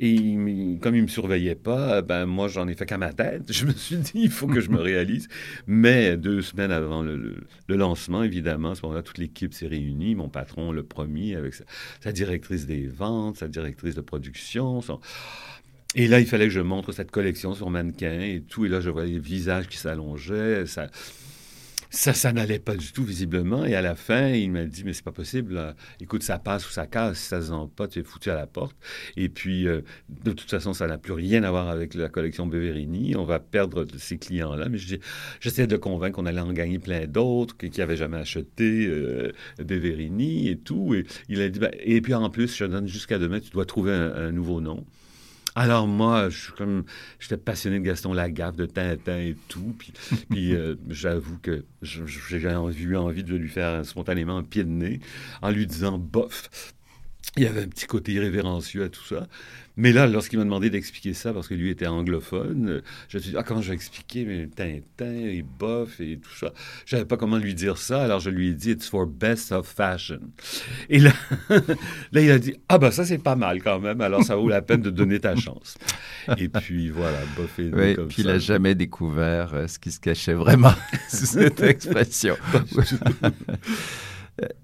et, 0.00 0.78
comme 0.80 0.94
il 0.94 1.02
me 1.02 1.08
surveillait 1.08 1.56
pas, 1.56 2.00
ben 2.00 2.24
moi 2.24 2.48
j'en 2.48 2.66
ai 2.68 2.74
fait 2.74 2.86
qu'à 2.86 2.98
ma 2.98 3.12
tête. 3.12 3.52
Je 3.52 3.66
me 3.66 3.72
suis 3.72 3.96
dit 3.96 4.12
il 4.14 4.30
faut 4.30 4.46
que 4.46 4.60
je 4.60 4.70
me 4.70 4.80
réalise. 4.80 5.28
Mais 5.66 6.16
deux 6.16 6.40
semaines 6.40 6.70
avant 6.70 7.02
le, 7.02 7.36
lancement, 7.68 8.22
évidemment, 8.22 8.70
à 8.70 8.74
ce 8.76 8.82
moment-là, 8.82 9.02
toute 9.02 9.18
l'équipe 9.18 9.52
s'est 9.52 9.66
réunie. 9.66 10.14
Mon 10.14 10.28
patron, 10.28 10.72
le 10.72 10.84
premier, 10.84 11.34
avec 11.34 11.54
sa, 12.00 12.12
directrice 12.12 12.64
des 12.66 12.86
ventes, 12.86 13.38
sa 13.38 13.48
directrice 13.48 13.94
de 13.94 14.00
production. 14.00 14.80
Son, 14.80 15.00
et 15.94 16.08
là, 16.08 16.18
il 16.20 16.26
fallait 16.26 16.46
que 16.46 16.52
je 16.52 16.60
montre 16.60 16.92
cette 16.92 17.10
collection 17.10 17.54
sur 17.54 17.70
mannequin 17.70 18.20
et 18.20 18.42
tout. 18.42 18.66
Et 18.66 18.68
là, 18.68 18.80
je 18.80 18.90
voyais 18.90 19.12
les 19.12 19.18
visages 19.20 19.68
qui 19.68 19.76
s'allongeaient. 19.76 20.66
Ça, 20.66 20.88
ça, 21.90 22.32
n'allait 22.32 22.58
pas 22.58 22.74
du 22.74 22.92
tout, 22.92 23.04
visiblement. 23.04 23.64
Et 23.64 23.76
à 23.76 23.80
la 23.80 23.94
fin, 23.94 24.30
il 24.30 24.50
m'a 24.50 24.64
dit, 24.64 24.82
mais 24.82 24.92
c'est 24.92 25.04
pas 25.04 25.12
possible. 25.12 25.76
Écoute, 26.00 26.24
ça 26.24 26.40
passe 26.40 26.68
ou 26.68 26.72
ça 26.72 26.88
casse. 26.88 27.20
Si 27.20 27.28
ça 27.28 27.40
se 27.40 27.50
vend 27.50 27.68
pas, 27.68 27.86
tu 27.86 28.00
es 28.00 28.02
foutu 28.02 28.30
à 28.30 28.34
la 28.34 28.48
porte. 28.48 28.76
Et 29.16 29.28
puis, 29.28 29.68
euh, 29.68 29.82
de 30.08 30.32
toute 30.32 30.50
façon, 30.50 30.72
ça 30.72 30.88
n'a 30.88 30.98
plus 30.98 31.12
rien 31.12 31.44
à 31.44 31.52
voir 31.52 31.68
avec 31.68 31.94
la 31.94 32.08
collection 32.08 32.48
Beverini. 32.48 33.14
On 33.14 33.24
va 33.24 33.38
perdre 33.38 33.86
ces 33.96 34.18
clients-là. 34.18 34.68
Mais 34.68 34.78
j'essayais 35.38 35.68
de 35.68 35.76
convaincre 35.76 36.16
qu'on 36.16 36.26
allait 36.26 36.40
en 36.40 36.52
gagner 36.52 36.80
plein 36.80 37.06
d'autres 37.06 37.56
qui 37.56 37.70
n'avaient 37.78 37.96
jamais 37.96 38.18
acheté 38.18 38.86
euh, 38.88 39.30
Beverini 39.60 40.48
et 40.48 40.56
tout. 40.56 40.94
Et 40.94 41.06
il 41.28 41.40
a 41.40 41.48
dit, 41.48 41.60
ben, 41.60 41.70
et 41.78 42.00
puis 42.00 42.14
en 42.14 42.28
plus, 42.30 42.56
je 42.56 42.64
donne 42.64 42.88
jusqu'à 42.88 43.20
demain, 43.20 43.38
tu 43.38 43.50
dois 43.50 43.66
trouver 43.66 43.92
un 43.92 44.32
nouveau 44.32 44.60
nom. 44.60 44.84
Alors 45.56 45.86
moi, 45.86 46.30
je 46.30 46.44
suis 46.44 46.52
comme, 46.52 46.84
j'étais 47.20 47.36
passionné 47.36 47.78
de 47.78 47.84
Gaston 47.84 48.12
Lagaffe, 48.12 48.56
de 48.56 48.66
Tintin 48.66 49.18
et 49.18 49.36
tout. 49.48 49.74
Puis, 49.78 49.92
puis 50.30 50.54
euh, 50.54 50.74
j'avoue 50.88 51.38
que 51.38 51.64
j'ai 51.82 52.36
eu 52.38 52.96
envie 52.96 53.22
de 53.22 53.36
lui 53.36 53.48
faire 53.48 53.84
spontanément 53.84 54.38
un 54.38 54.42
pied 54.42 54.64
de 54.64 54.70
nez 54.70 55.00
en 55.42 55.50
lui 55.50 55.66
disant 55.66 55.98
bof. 55.98 56.72
Il 57.36 57.42
y 57.42 57.46
avait 57.46 57.62
un 57.62 57.68
petit 57.68 57.86
côté 57.86 58.12
irrévérencieux 58.12 58.84
à 58.84 58.88
tout 58.88 59.04
ça. 59.04 59.26
Mais 59.76 59.92
là, 59.92 60.06
lorsqu'il 60.06 60.38
m'a 60.38 60.44
demandé 60.44 60.70
d'expliquer 60.70 61.14
ça, 61.14 61.32
parce 61.32 61.48
que 61.48 61.54
lui 61.54 61.70
était 61.70 61.86
anglophone, 61.86 62.82
je 63.08 63.16
me 63.16 63.22
suis 63.22 63.32
dit, 63.32 63.36
ah, 63.36 63.42
comment 63.42 63.60
je 63.60 63.68
vais 63.68 63.74
expliquer? 63.74 64.24
Mais 64.24 64.46
Tintin 64.46 65.12
et 65.12 65.42
bof 65.42 66.00
et 66.00 66.18
tout 66.18 66.34
ça. 66.34 66.52
Je 66.86 66.92
savais 66.92 67.04
pas 67.04 67.16
comment 67.16 67.38
lui 67.38 67.54
dire 67.54 67.76
ça, 67.76 68.04
alors 68.04 68.20
je 68.20 68.30
lui 68.30 68.50
ai 68.50 68.54
dit, 68.54 68.70
it's 68.70 68.88
for 68.88 69.06
best 69.06 69.50
of 69.50 69.66
fashion. 69.66 70.20
Et 70.88 71.00
là, 71.00 71.12
là 72.12 72.20
il 72.20 72.30
a 72.30 72.38
dit, 72.38 72.54
ah 72.68 72.78
ben 72.78 72.90
ça 72.92 73.04
c'est 73.04 73.18
pas 73.18 73.36
mal 73.36 73.62
quand 73.62 73.80
même, 73.80 74.00
alors 74.00 74.22
ça 74.22 74.36
vaut 74.36 74.48
la 74.48 74.62
peine 74.62 74.82
de 74.82 74.90
donner 74.90 75.18
ta 75.18 75.34
chance. 75.34 75.76
Et 76.38 76.48
puis 76.48 76.90
voilà, 76.90 77.18
bof 77.36 77.58
et 77.58 77.70
oui, 77.72 77.94
comme 77.96 78.08
puis 78.08 78.22
il 78.22 78.26
n'a 78.26 78.38
jamais 78.38 78.74
découvert 78.74 79.54
euh, 79.54 79.66
ce 79.66 79.78
qui 79.78 79.90
se 79.90 79.98
cachait 80.00 80.34
vraiment 80.34 80.74
sous 81.08 81.26
cette 81.26 81.60
expression. 81.62 82.36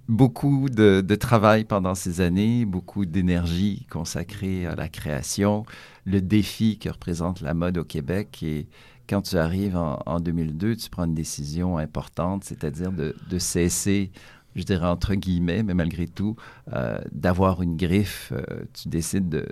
Beaucoup 0.08 0.68
de, 0.68 1.14
travail 1.14 1.64
pendant 1.64 1.94
ces 1.94 2.20
années, 2.20 2.64
beaucoup 2.64 3.06
d'énergie 3.06 3.86
consacrée 3.90 4.66
à 4.66 4.74
la 4.74 4.88
création, 4.88 5.64
le 6.04 6.20
défi 6.20 6.78
que 6.78 6.88
représente 6.88 7.40
la 7.40 7.54
mode 7.54 7.78
au 7.78 7.84
Québec. 7.84 8.42
Et 8.42 8.66
quand 9.08 9.22
tu 9.22 9.36
arrives 9.36 9.76
en, 9.76 10.20
2002, 10.20 10.76
tu 10.76 10.90
prends 10.90 11.04
une 11.04 11.14
décision 11.14 11.78
importante, 11.78 12.44
c'est-à-dire 12.44 12.92
de, 12.92 13.38
cesser, 13.38 14.10
je 14.56 14.64
dirais 14.64 14.86
entre 14.86 15.14
guillemets, 15.14 15.62
mais 15.62 15.74
malgré 15.74 16.08
tout, 16.08 16.36
euh, 16.72 16.98
d'avoir 17.12 17.62
une 17.62 17.76
griffe. 17.76 18.32
Euh, 18.32 18.64
tu 18.72 18.88
décides 18.88 19.28
de, 19.28 19.46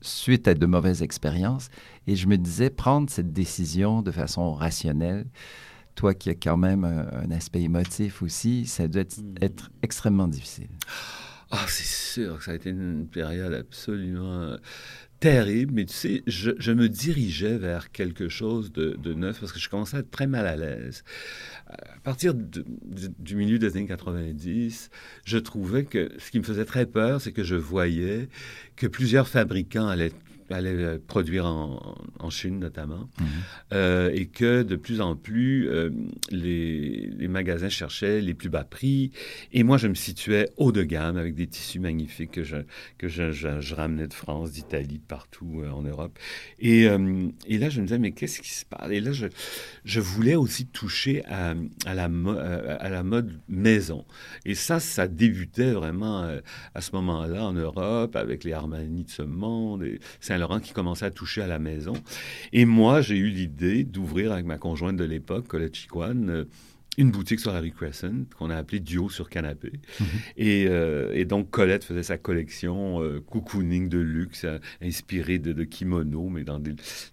suite 0.00 0.48
à 0.48 0.54
de 0.54 0.66
mauvaises 0.66 1.02
expériences. 1.02 1.68
Et 2.06 2.16
je 2.16 2.26
me 2.26 2.36
disais, 2.36 2.70
prendre 2.70 3.10
cette 3.10 3.32
décision 3.32 4.02
de 4.02 4.10
façon 4.10 4.52
rationnelle, 4.52 5.26
toi 5.96 6.14
qui 6.14 6.30
as 6.30 6.34
quand 6.34 6.56
même 6.56 6.84
un, 6.84 7.30
aspect 7.32 7.62
émotif 7.62 8.22
aussi, 8.22 8.66
ça 8.66 8.86
doit 8.86 9.02
être, 9.02 9.20
hmm. 9.20 9.68
extrêmement 9.82 10.28
difficile. 10.28 10.68
Ah, 11.50 11.64
c'est 11.68 11.86
sûr 11.86 12.38
que 12.38 12.44
ça 12.44 12.52
a 12.52 12.54
été 12.54 12.70
une 12.70 13.08
période 13.08 13.54
absolument 13.54 14.42
euh, 14.42 14.56
terrible, 15.20 15.72
mais 15.74 15.84
tu 15.84 15.94
sais, 15.94 16.22
je, 16.26 16.72
me 16.72 16.88
dirigeais 16.88 17.56
vers 17.56 17.92
quelque 17.92 18.28
chose 18.28 18.72
de, 18.72 19.14
neuf 19.14 19.40
parce 19.40 19.52
que 19.52 19.58
je 19.58 19.68
commençais 19.68 19.96
à 19.96 20.00
être 20.00 20.10
très 20.10 20.26
mal 20.26 20.46
à 20.46 20.56
l'aise. 20.56 21.04
À 21.68 22.00
partir 22.02 22.34
du 22.34 23.36
milieu 23.36 23.58
des 23.58 23.76
années 23.76 23.86
90, 23.86 24.90
je 25.24 25.38
trouvais 25.38 25.84
que 25.84 26.10
ce 26.18 26.30
qui 26.30 26.38
me 26.38 26.44
faisait 26.44 26.64
très 26.64 26.86
peur, 26.86 27.20
c'est 27.20 27.32
que 27.32 27.44
je 27.44 27.56
voyais 27.56 28.28
que 28.74 28.86
plusieurs 28.86 29.28
fabricants 29.28 29.86
allaient 29.88 30.12
allait 30.54 30.70
euh, 30.70 30.98
produire 31.04 31.46
en, 31.46 31.96
en 32.18 32.30
Chine 32.30 32.58
notamment, 32.58 33.08
mhm. 33.20 33.26
euh, 33.72 34.10
et 34.12 34.26
que 34.26 34.62
de 34.62 34.76
plus 34.76 35.00
en 35.00 35.16
plus, 35.16 35.68
euh, 35.68 35.90
les, 36.30 37.10
les, 37.16 37.28
magasins 37.28 37.68
cherchaient 37.68 38.20
les 38.20 38.34
plus 38.34 38.48
bas 38.48 38.64
prix, 38.64 39.12
et 39.52 39.62
moi 39.62 39.78
je 39.78 39.88
me 39.88 39.94
situais 39.94 40.48
haut 40.56 40.72
de 40.72 40.82
gamme 40.82 41.16
avec 41.16 41.34
des 41.34 41.46
tissus 41.46 41.80
magnifiques 41.80 42.32
que 42.32 42.44
je, 42.44 42.56
que 42.98 43.08
je, 43.08 43.32
je, 43.32 43.74
ramenais 43.74 44.08
de 44.08 44.14
France, 44.14 44.52
d'Italie, 44.52 44.98
de 44.98 45.06
partout 45.06 45.62
en 45.72 45.82
Europe. 45.82 46.18
Et, 46.58 46.84
et, 47.46 47.58
là 47.58 47.68
je 47.68 47.80
me 47.80 47.86
disais, 47.86 47.98
mais 47.98 48.12
qu'est-ce 48.12 48.40
qui 48.40 48.52
se 48.52 48.64
passe? 48.64 48.90
Et 48.90 49.00
là 49.00 49.12
je, 49.12 49.26
je 49.84 50.00
voulais 50.00 50.34
aussi 50.34 50.66
toucher 50.66 51.24
à, 51.26 51.54
à, 51.84 51.94
la, 51.94 52.04
à 52.04 52.88
la 52.88 53.02
mode 53.02 53.40
maison. 53.48 54.04
Et 54.44 54.54
ça, 54.54 54.80
ça 54.80 55.08
débutait 55.08 55.72
vraiment 55.72 56.38
à 56.74 56.80
ce 56.80 56.92
moment-là 56.92 57.44
en 57.44 57.52
Europe, 57.52 58.16
avec 58.16 58.44
les 58.44 58.52
Armani 58.52 59.04
de 59.04 59.10
ce 59.10 59.22
monde, 59.22 59.82
et 59.82 60.00
laurent 60.38 60.60
qui 60.60 60.72
commençait 60.72 61.06
à 61.06 61.10
toucher 61.10 61.42
à 61.42 61.46
la 61.46 61.58
maison. 61.58 61.94
Et 62.52 62.64
moi, 62.64 63.00
j'ai 63.00 63.16
eu 63.16 63.28
l'idée 63.28 63.84
d'ouvrir 63.84 64.32
avec 64.32 64.46
ma 64.46 64.58
conjointe 64.58 64.96
de 64.96 65.04
l'époque, 65.04 65.48
Colette 65.48 65.76
Chiquan, 65.76 66.28
euh, 66.28 66.44
une 66.98 67.10
boutique 67.10 67.40
sur 67.40 67.52
la 67.52 67.60
rue 67.60 67.72
Crescent 67.72 68.24
qu'on 68.38 68.50
a 68.50 68.56
appelée 68.56 68.80
Duo 68.80 69.10
sur 69.10 69.28
canapé. 69.28 69.72
Mhm. 70.00 70.06
Euh, 70.40 71.12
et, 71.12 71.24
donc, 71.24 71.50
Colette 71.50 71.84
faisait 71.84 72.02
sa 72.02 72.16
collection 72.16 73.02
euh, 73.02 73.20
cocooning 73.20 73.88
de 73.88 73.98
luxe, 73.98 74.46
inspirée 74.82 75.38
de, 75.38 75.52
de 75.52 75.64
kimono, 75.64 76.28
mais 76.28 76.44
dans 76.44 76.60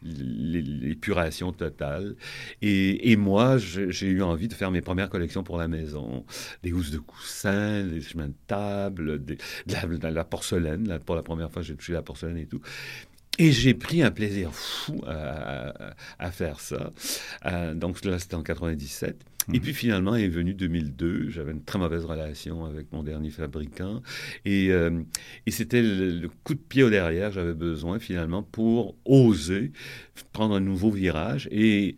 l'épuration 0.01 1.51
totale. 1.51 2.15
Et, 2.61 3.11
et 3.11 3.15
moi, 3.15 3.57
j'ai 3.57 4.07
eu 4.07 4.21
envie 4.21 4.47
de 4.47 4.53
faire 4.53 4.71
mes 4.71 4.81
premières 4.81 5.09
collections 5.09 5.43
pour 5.43 5.57
la 5.57 5.67
maison. 5.67 6.25
Des 6.63 6.71
housses 6.71 6.91
de 6.91 6.99
coussin, 6.99 7.85
des 7.85 8.01
chemins 8.01 8.29
de 8.29 8.35
table, 8.47 9.23
de, 9.23 9.37
la, 9.67 10.23
porcelaine. 10.23 10.99
Pour 11.05 11.15
la 11.15 11.23
première 11.23 11.51
fois, 11.51 11.61
j'ai 11.61 11.75
touché 11.75 11.93
la 11.93 12.01
porcelaine 12.01 12.37
et 12.37 12.45
tout. 12.45 12.61
Et 13.39 13.51
j'ai 13.51 13.73
pris 13.73 14.03
un 14.03 14.11
plaisir 14.11 14.53
fou 14.53 15.01
à, 15.07 16.31
faire 16.31 16.59
ça. 16.59 16.93
Euh, 17.45 17.73
donc 17.73 18.03
là, 18.05 18.19
c'était 18.19 18.35
en 18.35 18.43
97. 18.43 19.17
Et 19.49 19.57
mhm. 19.57 19.59
puis 19.59 19.73
finalement 19.73 20.15
est 20.15 20.27
venu 20.27 20.53
2002. 20.53 21.29
J'avais 21.29 21.51
une 21.51 21.63
très 21.63 21.79
mauvaise 21.79 22.05
relation 22.05 22.63
avec 22.65 22.91
mon 22.91 23.01
dernier 23.03 23.31
fabricant. 23.31 24.01
Et, 24.45 24.71
euh, 24.71 25.01
et 25.45 25.51
c'était 25.51 25.81
le, 25.81 26.29
coup 26.43 26.53
de 26.53 26.59
pied 26.59 26.83
au 26.83 26.89
derrière 26.89 27.31
j'avais 27.31 27.53
besoin 27.53 27.99
finalement 27.99 28.43
pour 28.43 28.95
oser 29.03 29.71
prendre 30.31 30.55
un 30.55 30.59
nouveau 30.59 30.91
virage. 30.91 31.49
Et 31.51 31.95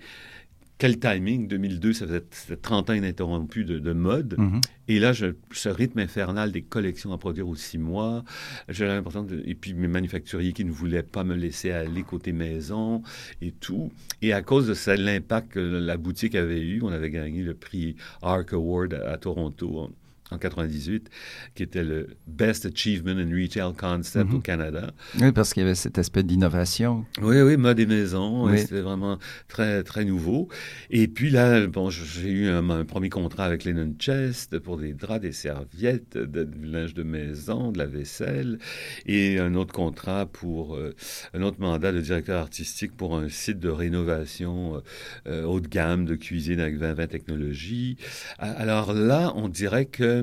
quel 0.78 1.00
timing? 1.00 1.48
2002, 1.48 1.94
ça 1.94 2.06
faisait 2.06 2.58
30 2.58 2.90
ans 2.90 2.94
ininterrompu 2.94 3.64
de, 3.64 3.80
de 3.80 3.94
mode. 3.94 4.36
Mhm. 4.38 4.62
Et 4.88 5.00
là, 5.00 5.14
je, 5.14 5.28
ce 5.52 5.70
rythme 5.70 6.00
infernal 6.00 6.52
des 6.52 6.62
collections 6.62 7.14
à 7.14 7.18
produire 7.18 7.48
aux 7.48 7.56
six 7.56 7.78
mois, 7.78 8.24
j'avais 8.68 8.94
l'impression... 8.94 9.26
Et 9.46 9.56
puis 9.56 9.74
mes 9.74 9.88
manufacturiers 9.88 10.54
qui 10.54 10.66
ne 10.66 10.72
voulaient 10.72 11.04
pas 11.04 11.24
me 11.24 11.36
laisser 11.36 11.72
aller 11.72 12.04
côté 12.04 12.34
maison 12.34 13.02
et 13.42 13.52
tout. 13.52 13.92
Et 14.22 14.34
à 14.34 14.42
cause 14.42 14.68
de 14.68 14.74
ça, 14.74 14.96
l'impact 14.96 15.54
que 15.54 15.60
la 15.60 15.98
boutique 15.98 16.36
avait 16.36 16.62
eu, 16.62 16.82
on 16.82 16.90
avait 16.90 17.10
gagné 17.10 17.42
le 17.42 17.54
prix 17.54 17.96
Arc 18.22 18.54
Award 18.54 18.94
à, 18.94 19.12
à 19.14 19.18
Toronto 19.18 19.90
en 20.32 20.38
98, 20.40 21.10
qui 21.54 21.62
était 21.64 21.84
le 21.84 22.08
Best 22.26 22.66
Achievement 22.66 23.12
in 23.12 23.30
Retail 23.30 23.74
Concept 23.78 24.30
Mhm. 24.32 24.36
au 24.36 24.40
Canada. 24.40 24.92
Oui, 25.22 25.32
parce 25.32 25.54
qu'il 25.54 25.62
y 25.62 25.66
avait 25.66 25.76
cet 25.76 26.00
aspect 26.00 26.24
d'innovation. 26.24 27.06
Oui, 27.22 27.40
oui, 27.42 27.58
mode 27.58 27.80
et 27.80 27.86
maison, 27.86 28.46
Oui. 28.48 28.58
c'était 28.60 28.82
vraiment 28.82 29.20
très, 29.48 29.84
très 29.84 30.04
nouveau. 30.04 30.48
Et 30.90 31.08
puis 31.08 31.30
là, 31.30 31.68
bon, 31.68 31.90
j'ai 31.92 32.30
eu 32.32 32.48
un, 32.50 32.68
un 32.72 32.86
premier 32.86 33.10
contrat 33.10 33.46
avec 33.46 33.66
Lennon 33.66 33.94
Chest 34.00 34.58
pour 34.58 34.78
des 34.78 34.94
draps, 34.94 35.22
des 35.22 35.32
serviettes, 35.32 36.18
de, 36.18 36.44
du 36.44 36.66
linge 36.66 36.96
de 36.96 37.04
maison, 37.04 37.72
de 37.72 37.78
la 37.78 37.86
vaisselle, 37.86 38.58
et 39.06 39.38
un 39.40 39.54
autre 39.54 39.74
contrat 39.74 40.26
pour 40.26 40.76
euh, 40.76 40.96
un 41.36 41.42
autre 41.44 41.60
mandat 41.60 41.92
de 41.92 42.02
directeur 42.02 42.42
artistique 42.42 42.98
pour 42.98 43.16
un 43.16 43.30
site 43.30 43.60
de 43.60 43.70
rénovation 43.70 44.78
euh, 44.78 44.80
euh, 45.28 45.44
haut 45.44 45.60
de 45.60 45.68
gamme 45.68 46.06
de 46.06 46.16
cuisine 46.16 46.60
avec 46.60 46.78
20-20 46.80 47.08
technologies. 47.08 47.98
Alors 48.40 48.94
là, 48.94 49.32
on 49.36 49.48
dirait 49.50 49.86
que 49.86 50.15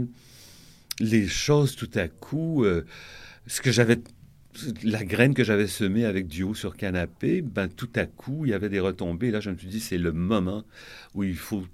les 1.01 1.27
choses 1.27 1.77
tout 1.77 1.91
à 1.95 2.09
coup, 2.09 2.65
euh, 2.65 2.85
ce 3.47 3.61
que 3.61 3.73
j'avais 3.73 3.99
la 4.83 5.05
graine 5.05 5.35
que 5.35 5.45
j'avais 5.45 5.67
semée 5.67 6.05
avec 6.05 6.27
Duo 6.27 6.55
sur 6.55 6.77
canapé, 6.77 7.43
ben 7.43 7.69
tout 7.69 7.89
à 7.95 8.07
coup, 8.07 8.45
il 8.45 8.51
y 8.51 8.55
avait 8.55 8.69
des 8.69 8.81
retombées. 8.81 9.31
Là, 9.31 9.41
je 9.41 9.51
me 9.51 9.57
suis 9.57 9.69
dit, 9.69 9.81
c'est 9.81 9.99
le 9.99 10.13
moment 10.13 10.65
où 11.15 11.25
il 11.25 11.37
faut 11.37 11.65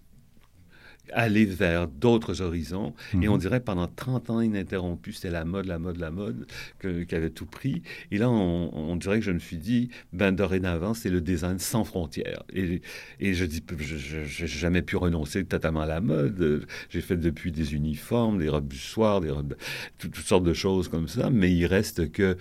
aller 1.12 1.44
vers 1.44 1.88
d'autres 1.88 2.42
horizons. 2.42 2.94
Et 3.14 3.16
Mhm. 3.18 3.28
on 3.30 3.36
dirait 3.38 3.60
pendant 3.60 3.86
30 3.86 4.30
ans 4.30 4.40
ininterrompu, 4.40 5.12
c'était 5.12 5.30
la 5.30 5.44
mode, 5.44 5.66
la 5.66 5.78
mode, 5.78 5.98
la 5.98 6.10
mode 6.10 6.46
qui 6.80 7.14
avait 7.14 7.30
tout 7.30 7.46
pris. 7.46 7.82
Et 8.10 8.18
là, 8.18 8.28
on, 8.30 8.70
on 8.74 8.96
dirait 8.96 9.18
que 9.18 9.24
je 9.24 9.32
me 9.32 9.38
suis 9.38 9.56
dit, 9.58 9.90
ben 10.12 10.32
dorénavant, 10.32 10.94
c'est 10.94 11.10
le 11.10 11.20
design 11.20 11.58
sans 11.58 11.84
frontières. 11.84 12.42
Et, 12.52 12.82
et 13.20 13.34
je 13.34 13.44
dis, 13.44 13.62
je 13.78 14.42
n'ai 14.42 14.48
jamais 14.48 14.82
pu 14.82 14.96
renoncer 14.96 15.44
totalement 15.44 15.80
à 15.82 15.86
la 15.86 16.00
mode. 16.00 16.66
J'ai 16.90 17.00
fait 17.00 17.16
depuis 17.16 17.52
des 17.52 17.74
uniformes, 17.74 18.38
des 18.38 18.48
robes 18.48 18.68
du 18.68 18.78
soir, 18.78 19.20
des 19.20 19.30
robes, 19.30 19.54
tout- 19.98 20.08
toutes 20.08 20.24
sortes 20.26 20.44
de 20.44 20.52
choses 20.54 20.88
comme 20.88 21.08
ça. 21.08 21.30
Mais 21.30 21.52
il 21.52 21.66
reste 21.66 22.10
que 22.12 22.36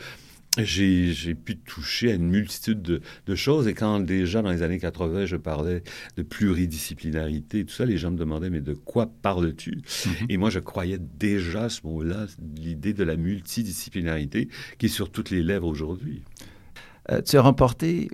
j'ai 0.63 1.35
pu 1.35 1.57
toucher 1.57 2.11
à 2.11 2.15
une 2.15 2.29
multitude 2.29 2.81
de, 2.81 3.01
de 3.25 3.35
choses. 3.35 3.67
Et 3.67 3.73
quand 3.73 3.99
déjà 3.99 4.41
dans 4.41 4.51
les 4.51 4.63
années 4.63 4.79
80, 4.79 5.25
je 5.25 5.35
parlais 5.35 5.83
de 6.15 6.23
pluridisciplinarité, 6.23 7.65
tout 7.65 7.73
ça, 7.73 7.85
les 7.85 7.97
gens 7.97 8.11
me 8.11 8.17
demandaient, 8.17 8.49
mais 8.49 8.61
de 8.61 8.73
quoi 8.73 9.11
parles-tu? 9.21 9.81
Mhm. 10.05 10.13
Et 10.29 10.37
moi, 10.37 10.49
je 10.49 10.59
croyais 10.59 10.99
déjà 11.19 11.65
à 11.65 11.69
ce 11.69 11.81
mot-là, 11.85 12.27
l'idée 12.57 12.93
de 12.93 13.03
la 13.03 13.15
multidisciplinarité 13.15 14.49
qui 14.77 14.87
est 14.87 14.89
sur 14.89 15.11
toutes 15.11 15.29
les 15.29 15.43
lèvres 15.43 15.67
aujourd'hui. 15.67 16.21
Euh, 17.09 17.21
tu 17.21 17.37
as 17.37 17.41
remporté 17.41 18.09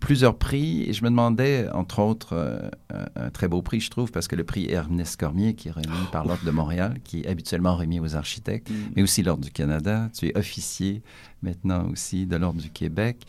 plusieurs 0.00 0.36
prix 0.36 0.82
et 0.82 0.92
je 0.92 1.02
me 1.02 1.08
demandais, 1.08 1.68
entre 1.72 2.00
autres, 2.00 2.34
euh, 2.34 2.68
un, 3.16 3.30
très 3.30 3.48
beau 3.48 3.62
prix, 3.62 3.80
je 3.80 3.90
trouve, 3.90 4.12
parce 4.12 4.28
que 4.28 4.36
le 4.36 4.44
prix 4.44 4.70
Ernest 4.70 5.18
Cormier, 5.18 5.54
qui 5.54 5.68
est 5.68 5.72
remis 5.72 6.06
par 6.12 6.26
l'Ordre 6.26 6.44
de 6.44 6.50
Montréal, 6.50 6.98
qui 7.04 7.20
est 7.20 7.26
habituellement 7.26 7.76
remis 7.76 8.00
aux 8.00 8.16
architectes, 8.16 8.68
mais 8.94 9.02
aussi 9.02 9.22
l'Ordre 9.22 9.44
du 9.44 9.50
Canada. 9.50 10.10
Tu 10.12 10.28
es 10.28 10.36
officier 10.36 11.02
maintenant 11.42 11.88
aussi 11.90 12.26
de 12.26 12.36
l'Ordre 12.36 12.60
du 12.60 12.70
Québec. 12.70 13.24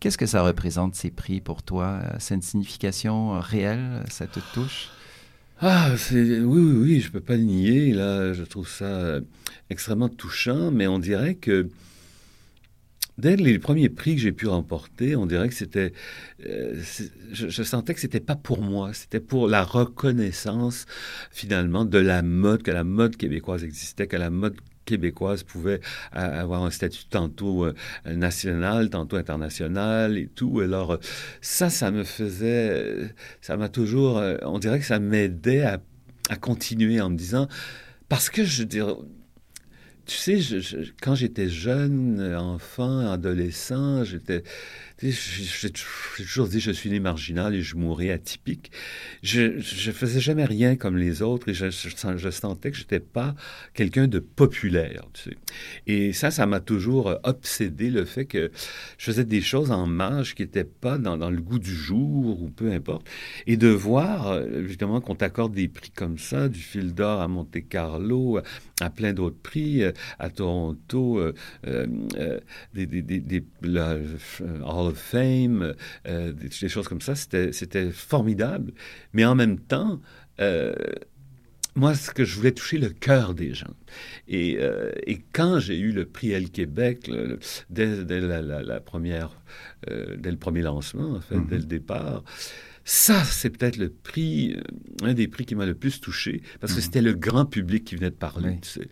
Qu'est-ce 0.00 0.18
que 0.18 0.26
ça 0.26 0.42
représente, 0.42 0.94
ces 0.94 1.10
prix, 1.10 1.40
pour 1.40 1.62
toi? 1.62 2.00
C'est 2.18 2.34
une 2.34 2.42
signification 2.42 3.38
réelle? 3.40 4.02
Ça 4.08 4.26
te 4.26 4.40
touche? 4.54 4.88
Ah, 5.60 5.92
c'est 5.96 6.40
oui, 6.40 6.60
oui, 6.60 6.76
oui, 6.76 7.00
je 7.00 7.10
peux 7.10 7.20
pas 7.20 7.36
le 7.36 7.44
nier. 7.44 7.92
Là, 7.92 8.32
je 8.32 8.42
trouve 8.42 8.68
ça 8.68 8.84
euh, 8.84 9.20
extrêmement 9.70 10.08
touchant, 10.08 10.70
mais 10.70 10.86
on 10.86 10.98
dirait 10.98 11.36
que 11.36 11.68
dès 13.18 13.36
les 13.36 13.58
premiers 13.58 13.88
prix 13.88 14.16
que 14.16 14.20
j'ai 14.20 14.32
pu 14.32 14.46
remporter, 14.46 15.16
on 15.16 15.26
dirait 15.26 15.48
que 15.48 15.54
c'était, 15.54 15.92
euh, 16.46 16.80
je, 17.32 17.62
sentais 17.62 17.94
que 17.94 18.00
c'était 18.00 18.20
pas 18.20 18.36
pour 18.36 18.60
moi, 18.60 18.92
c'était 18.92 19.20
pour 19.20 19.48
la 19.48 19.62
reconnaissance 19.62 20.86
finalement 21.30 21.84
de 21.84 21.98
la 21.98 22.22
mode, 22.22 22.62
que 22.62 22.70
la 22.70 22.84
mode 22.84 23.16
québécoise 23.16 23.64
existait, 23.64 24.06
que 24.06 24.16
la 24.16 24.30
mode 24.30 24.56
québécoise 24.84 25.44
pouvait 25.44 25.80
avoir 26.12 26.62
un 26.62 26.70
statut 26.70 27.06
tantôt 27.08 27.64
euh, 27.64 27.72
national, 28.06 28.90
tantôt 28.90 29.16
international 29.16 30.18
et 30.18 30.26
tout. 30.26 30.60
Alors 30.60 30.92
euh, 30.92 30.98
ça, 31.40 31.70
ça 31.70 31.90
me 31.90 32.04
faisait, 32.04 33.14
ça 33.40 33.56
m'a 33.56 33.68
toujours, 33.68 34.22
on 34.42 34.58
dirait 34.58 34.78
que 34.78 34.84
ça 34.84 34.98
m'aidait 34.98 35.62
à 35.62 36.36
continuer 36.36 37.00
en 37.00 37.10
me 37.10 37.16
disant, 37.16 37.48
parce 38.08 38.28
que 38.28 38.44
je 38.44 38.62
dirais, 38.64 38.92
tu 40.06 40.16
sais, 40.16 40.38
quand 41.02 41.14
j'étais 41.14 41.48
jeune, 41.48 42.34
enfant, 42.36 43.10
adolescent, 43.10 44.04
j'étais, 44.04 44.42
j'ai 45.02 45.70
toujours 45.70 46.46
dit 46.46 46.60
je 46.60 46.70
suis 46.70 46.88
né 46.88 47.00
marginal 47.00 47.54
et 47.54 47.62
je 47.62 47.74
mourrai 47.76 48.12
atypique. 48.12 48.70
Je, 49.22 49.58
je 49.58 49.90
faisais 49.90 50.20
jamais 50.20 50.44
rien 50.44 50.76
comme 50.76 50.96
les 50.96 51.20
autres 51.20 51.48
et 51.48 51.54
je, 51.54 51.70
sentais 52.30 52.70
que 52.70 52.76
j'étais 52.76 53.00
pas 53.00 53.34
quelqu'un 53.74 54.06
de 54.06 54.20
populaire. 54.20 55.04
Et 55.88 56.12
ça, 56.12 56.30
ça 56.30 56.46
m'a 56.46 56.60
toujours 56.60 57.08
euh, 57.08 57.16
obsédé 57.24 57.90
le 57.90 58.04
fait 58.04 58.24
que 58.24 58.52
je 58.98 59.04
faisais 59.04 59.24
des 59.24 59.40
choses 59.40 59.72
en 59.72 59.86
marge 59.86 60.34
qui 60.34 60.42
n'étaient 60.42 60.64
pas 60.64 60.96
dans, 60.98 61.16
le 61.30 61.40
goût 61.40 61.58
du 61.58 61.74
jour 61.74 62.42
ou 62.42 62.48
peu 62.50 62.70
importe. 62.70 63.08
Et 63.46 63.56
de 63.56 63.68
voir, 63.68 64.28
euh, 64.28 64.64
justement, 64.64 65.00
qu'on 65.00 65.16
t'accorde 65.16 65.54
des 65.54 65.68
prix 65.68 65.90
comme 65.90 66.18
ça, 66.18 66.48
du 66.48 66.60
fil 66.60 66.94
d'or 66.94 67.20
à 67.20 67.28
Monte-Carlo, 67.28 68.40
à, 68.80 68.90
plein 68.90 69.12
d'autres 69.12 69.40
prix, 69.42 69.82
euh, 69.82 69.92
à 70.18 70.30
Toronto, 70.30 71.18
euh, 71.18 71.34
euh, 71.66 71.86
euh, 72.16 72.38
des, 72.74 72.86
des, 72.86 73.02
des, 73.02 73.20
des- 73.20 73.44
euh, 73.64 74.04
of 74.94 74.98
Fame, 74.98 75.74
euh, 76.06 76.32
des, 76.32 76.48
des 76.48 76.68
choses 76.68 76.88
comme 76.88 77.00
ça, 77.00 77.14
c'était 77.14 77.90
formidable. 77.90 78.72
Mais 79.12 79.24
en 79.24 79.34
même 79.34 79.58
temps, 79.58 80.00
euh, 80.40 80.74
moi, 81.76 81.94
ce 81.94 82.10
que 82.12 82.24
je 82.24 82.36
voulais 82.36 82.52
toucher 82.52 82.78
le 82.78 82.90
cœur 82.90 83.34
des 83.34 83.52
gens. 83.52 83.74
Et, 84.28 84.58
euh, 84.60 84.92
et 85.06 85.18
quand 85.32 85.58
j'ai 85.58 85.78
eu 85.78 85.90
le 85.92 86.04
prix 86.06 86.30
Elle 86.30 86.50
Québec, 86.50 87.08
le- 87.08 87.26
le- 87.26 87.38
dès, 87.68 88.04
dès 88.04 88.20
la, 88.20 88.40
la- 88.42 88.62
la 88.62 88.80
première, 88.80 89.30
dès 90.16 90.30
le 90.30 90.36
premier 90.36 90.62
lancement, 90.62 91.10
en 91.16 91.20
fait, 91.20 91.34
Mhm. 91.36 91.46
dès 91.50 91.58
le 91.58 91.64
départ, 91.64 92.22
ça, 92.84 93.24
c'est 93.24 93.48
peut-être 93.50 93.76
le 93.78 93.88
prix, 93.88 94.54
euh, 94.54 94.60
un 95.08 95.14
des 95.14 95.26
prix 95.26 95.46
qui 95.46 95.54
m'a 95.54 95.64
le 95.64 95.74
plus 95.74 96.00
touché, 96.00 96.42
parce 96.60 96.72
que 96.74 96.78
Mhm. 96.78 96.84
c'était 96.84 97.00
le 97.02 97.14
grand 97.14 97.46
public 97.46 97.84
qui 97.84 97.96
venait 97.96 98.10
de 98.10 98.14
parler. 98.14 98.50
Oui. 98.50 98.60
tu 98.60 98.68
sais. 98.68 98.88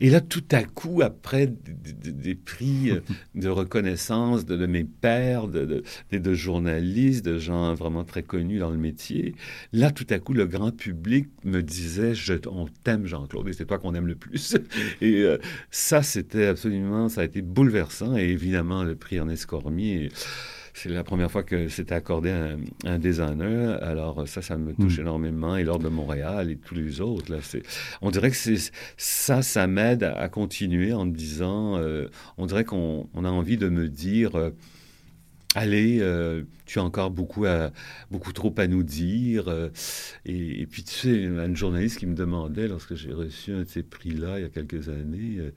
Et 0.00 0.10
là, 0.10 0.20
tout 0.20 0.44
à 0.52 0.62
coup, 0.62 1.00
après 1.02 1.46
des 1.46 2.34
prix 2.34 2.90
euh, 2.90 3.00
de 3.34 3.48
reconnaissance 3.48 4.44
de, 4.44 4.56
de 4.56 4.66
mes 4.66 4.84
pairs, 4.84 5.48
de, 5.48 5.64
de, 5.64 5.82
de- 6.12 6.18
de 6.18 6.34
journalistes, 6.34 7.24
de 7.24 7.38
gens 7.38 7.72
vraiment 7.74 8.04
très 8.04 8.22
connus 8.22 8.58
dans 8.58 8.70
le 8.70 8.76
métier, 8.78 9.34
là, 9.72 9.90
tout 9.90 10.06
à 10.10 10.18
coup, 10.18 10.34
le 10.34 10.46
grand 10.46 10.70
public 10.76 11.28
me 11.44 11.62
disait 11.62 12.14
je, 12.14 12.34
On 12.46 12.66
t'aime, 12.84 13.06
Jean-Claude, 13.06 13.48
et 13.48 13.52
c'est 13.54 13.64
toi 13.64 13.78
qu'on 13.78 13.94
aime 13.94 14.06
le 14.06 14.16
plus. 14.16 14.56
Et 15.00 15.22
euh, 15.22 15.38
ça, 15.70 16.02
c'était 16.02 16.46
absolument, 16.46 17.08
ça 17.08 17.22
a 17.22 17.24
été 17.24 17.40
bouleversant. 17.42 18.16
Et 18.16 18.24
évidemment, 18.24 18.84
le 18.84 18.96
prix 18.96 19.16
Ernest 19.16 19.46
Cormier. 19.46 20.10
C'est 20.74 20.88
la 20.88 21.04
première 21.04 21.30
fois 21.30 21.42
que 21.42 21.68
c'était 21.68 21.94
accordé 21.94 22.30
à 22.30 22.44
un, 22.44 22.58
un 22.84 22.98
designer. 22.98 23.82
Alors 23.82 24.26
ça, 24.28 24.40
ça 24.42 24.56
me 24.56 24.72
touche 24.74 24.98
Mm. 24.98 25.02
énormément. 25.02 25.56
Et 25.56 25.64
l'Ordre 25.64 25.84
de 25.84 25.88
Montréal 25.90 26.50
et 26.50 26.56
tous 26.56 26.74
les 26.74 27.00
autres. 27.00 27.30
Là, 27.32 27.38
c'est, 27.42 27.62
on 28.02 28.10
dirait 28.10 28.30
que 28.30 28.36
c'est, 28.36 28.56
ça, 28.96 29.42
ça 29.42 29.66
m'aide 29.66 30.02
à, 30.04 30.16
à 30.18 30.28
continuer 30.28 30.92
en 30.92 31.06
me 31.06 31.12
disant, 31.12 31.76
euh, 31.78 32.06
on 32.38 32.46
dirait 32.46 32.64
qu'on 32.64 33.08
on 33.14 33.24
a 33.24 33.28
envie 33.30 33.56
de 33.56 33.68
me 33.68 33.88
dire, 33.88 34.36
euh, 34.36 34.50
allez, 35.54 35.98
euh, 36.00 36.42
tu 36.66 36.78
as 36.78 36.84
encore 36.84 37.10
beaucoup, 37.10 37.44
à, 37.46 37.70
beaucoup 38.10 38.32
trop 38.32 38.54
à 38.58 38.66
nous 38.68 38.82
dire. 38.84 39.48
euh, 39.48 39.68
et, 40.24 40.60
et 40.62 40.66
puis 40.66 40.84
tu 40.84 40.94
sais, 40.94 41.22
une 41.24 41.56
journaliste 41.56 41.98
qui 41.98 42.06
me 42.06 42.14
demandait, 42.14 42.68
lorsque 42.68 42.94
j'ai 42.94 43.12
reçu 43.12 43.52
un 43.52 43.62
de 43.62 43.68
ces 43.68 43.82
prix-là 43.82 44.38
il 44.38 44.42
y 44.42 44.46
a 44.46 44.48
quelques 44.48 44.88
années, 44.88 45.36
euh, 45.38 45.50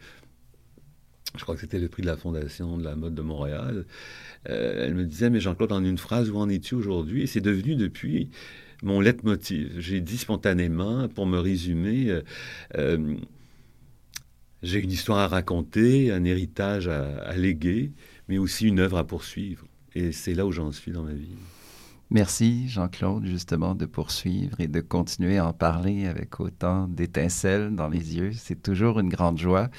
je 1.36 1.41
crois 1.43 1.56
que 1.56 1.62
c'était 1.62 1.80
le 1.80 1.88
prix 1.88 2.02
de 2.02 2.08
la 2.08 2.17
Fondation 2.17 2.78
de 2.78 2.84
la 2.84 2.96
mode 2.96 3.15
de 3.15 3.22
Montréal. 3.22 3.86
Euh, 4.50 4.86
elle 4.86 4.93
me 4.93 5.06
disait, 5.06 5.30
mais 5.30 5.39
Jean-Claude, 5.39 5.72
en 5.72 5.84
une 5.84 5.98
phrase, 5.98 6.30
où 6.30 6.38
en 6.38 6.50
es-tu 6.50 6.76
aujourd'hui? 6.76 7.24
Et 7.24 7.28
c'est 7.28 7.41
devenu 7.41 7.76
depuis 7.76 8.30
mon 8.84 9.00
leitmotiv. 9.00 9.80
J'ai 9.80 10.02
dit 10.02 10.17
spontanément, 10.17 11.08
pour 11.08 11.26
me 11.26 11.39
résumer, 11.39 12.10
euh, 12.10 12.22
euh, 12.78 13.15
j'ai 14.62 14.80
une 14.80 14.91
histoire 14.91 15.19
à 15.19 15.28
raconter, 15.28 16.12
un 16.12 16.24
héritage 16.24 16.88
à, 16.88 17.17
à 17.19 17.36
léguer, 17.36 17.91
mais 18.28 18.38
aussi 18.38 18.67
une 18.67 18.80
œuvre 18.80 18.98
à 18.98 19.08
poursuivre. 19.08 19.65
Et 19.96 20.12
c'est 20.12 20.34
là 20.34 20.46
où 20.46 20.52
j'en 20.52 20.72
suis 20.72 20.91
dans 20.91 21.04
ma 21.04 21.13
vie. 21.13 21.36
Merci, 22.13 22.69
Jean-Claude, 22.69 23.26
justement, 23.26 23.73
de 23.73 23.88
poursuivre 23.88 24.60
et 24.60 24.67
de 24.67 24.82
continuer 24.82 25.39
à 25.39 25.47
en 25.47 25.54
parler 25.54 26.06
avec 26.06 26.39
autant 26.39 26.88
d'étincelles 26.88 27.73
dans 27.76 27.88
les 27.88 28.15
yeux. 28.15 28.32
C'est 28.38 28.62
toujours 28.62 28.99
une 28.99 29.10
grande 29.10 29.39
joie. 29.39 29.69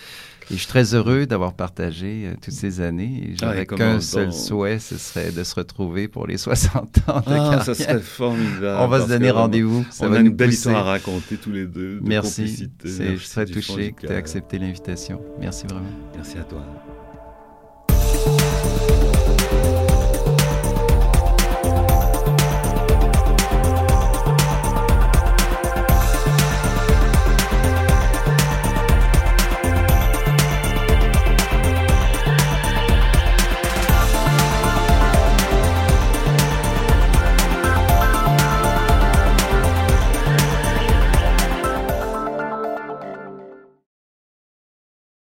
Et 0.50 0.54
je 0.54 0.56
suis 0.56 0.66
très 0.66 0.94
heureux 0.94 1.26
d'avoir 1.26 1.54
partagé 1.54 2.26
euh, 2.26 2.34
toutes 2.42 2.52
ces 2.52 2.80
années. 2.80 3.30
Ah, 3.34 3.36
J'aurais 3.40 3.66
qu'un 3.66 4.00
seul 4.00 4.32
souhait, 4.32 4.80
ce 4.80 4.98
serait 4.98 5.30
de 5.30 5.44
se 5.44 5.54
retrouver 5.54 6.08
pour 6.08 6.26
les 6.26 6.36
60 6.44 7.08
ans 7.08 7.20
de 7.20 7.24
ah, 7.28 7.62
ça 7.64 7.72
serait 7.72 8.00
formidable. 8.00 8.82
On 8.82 8.88
va 8.88 9.02
se 9.02 9.08
donner 9.08 9.30
rendez-vous. 9.30 9.86
On 10.00 10.12
a 10.12 10.18
une 10.18 10.30
belle 10.30 10.52
histoire 10.52 10.88
à 10.88 10.90
raconter 10.90 11.36
tous 11.36 11.52
les 11.52 11.66
deux. 11.66 12.00
Merci. 12.02 12.68
Je 12.84 13.16
serais 13.18 13.46
touché 13.46 13.92
que 13.92 14.08
tu 14.08 14.12
aies 14.12 14.16
accepté 14.16 14.58
l'invitation. 14.58 15.20
Merci 15.38 15.66
vraiment. 15.68 15.86
Merci 16.16 16.38
à 16.38 16.42
toi. 16.42 16.64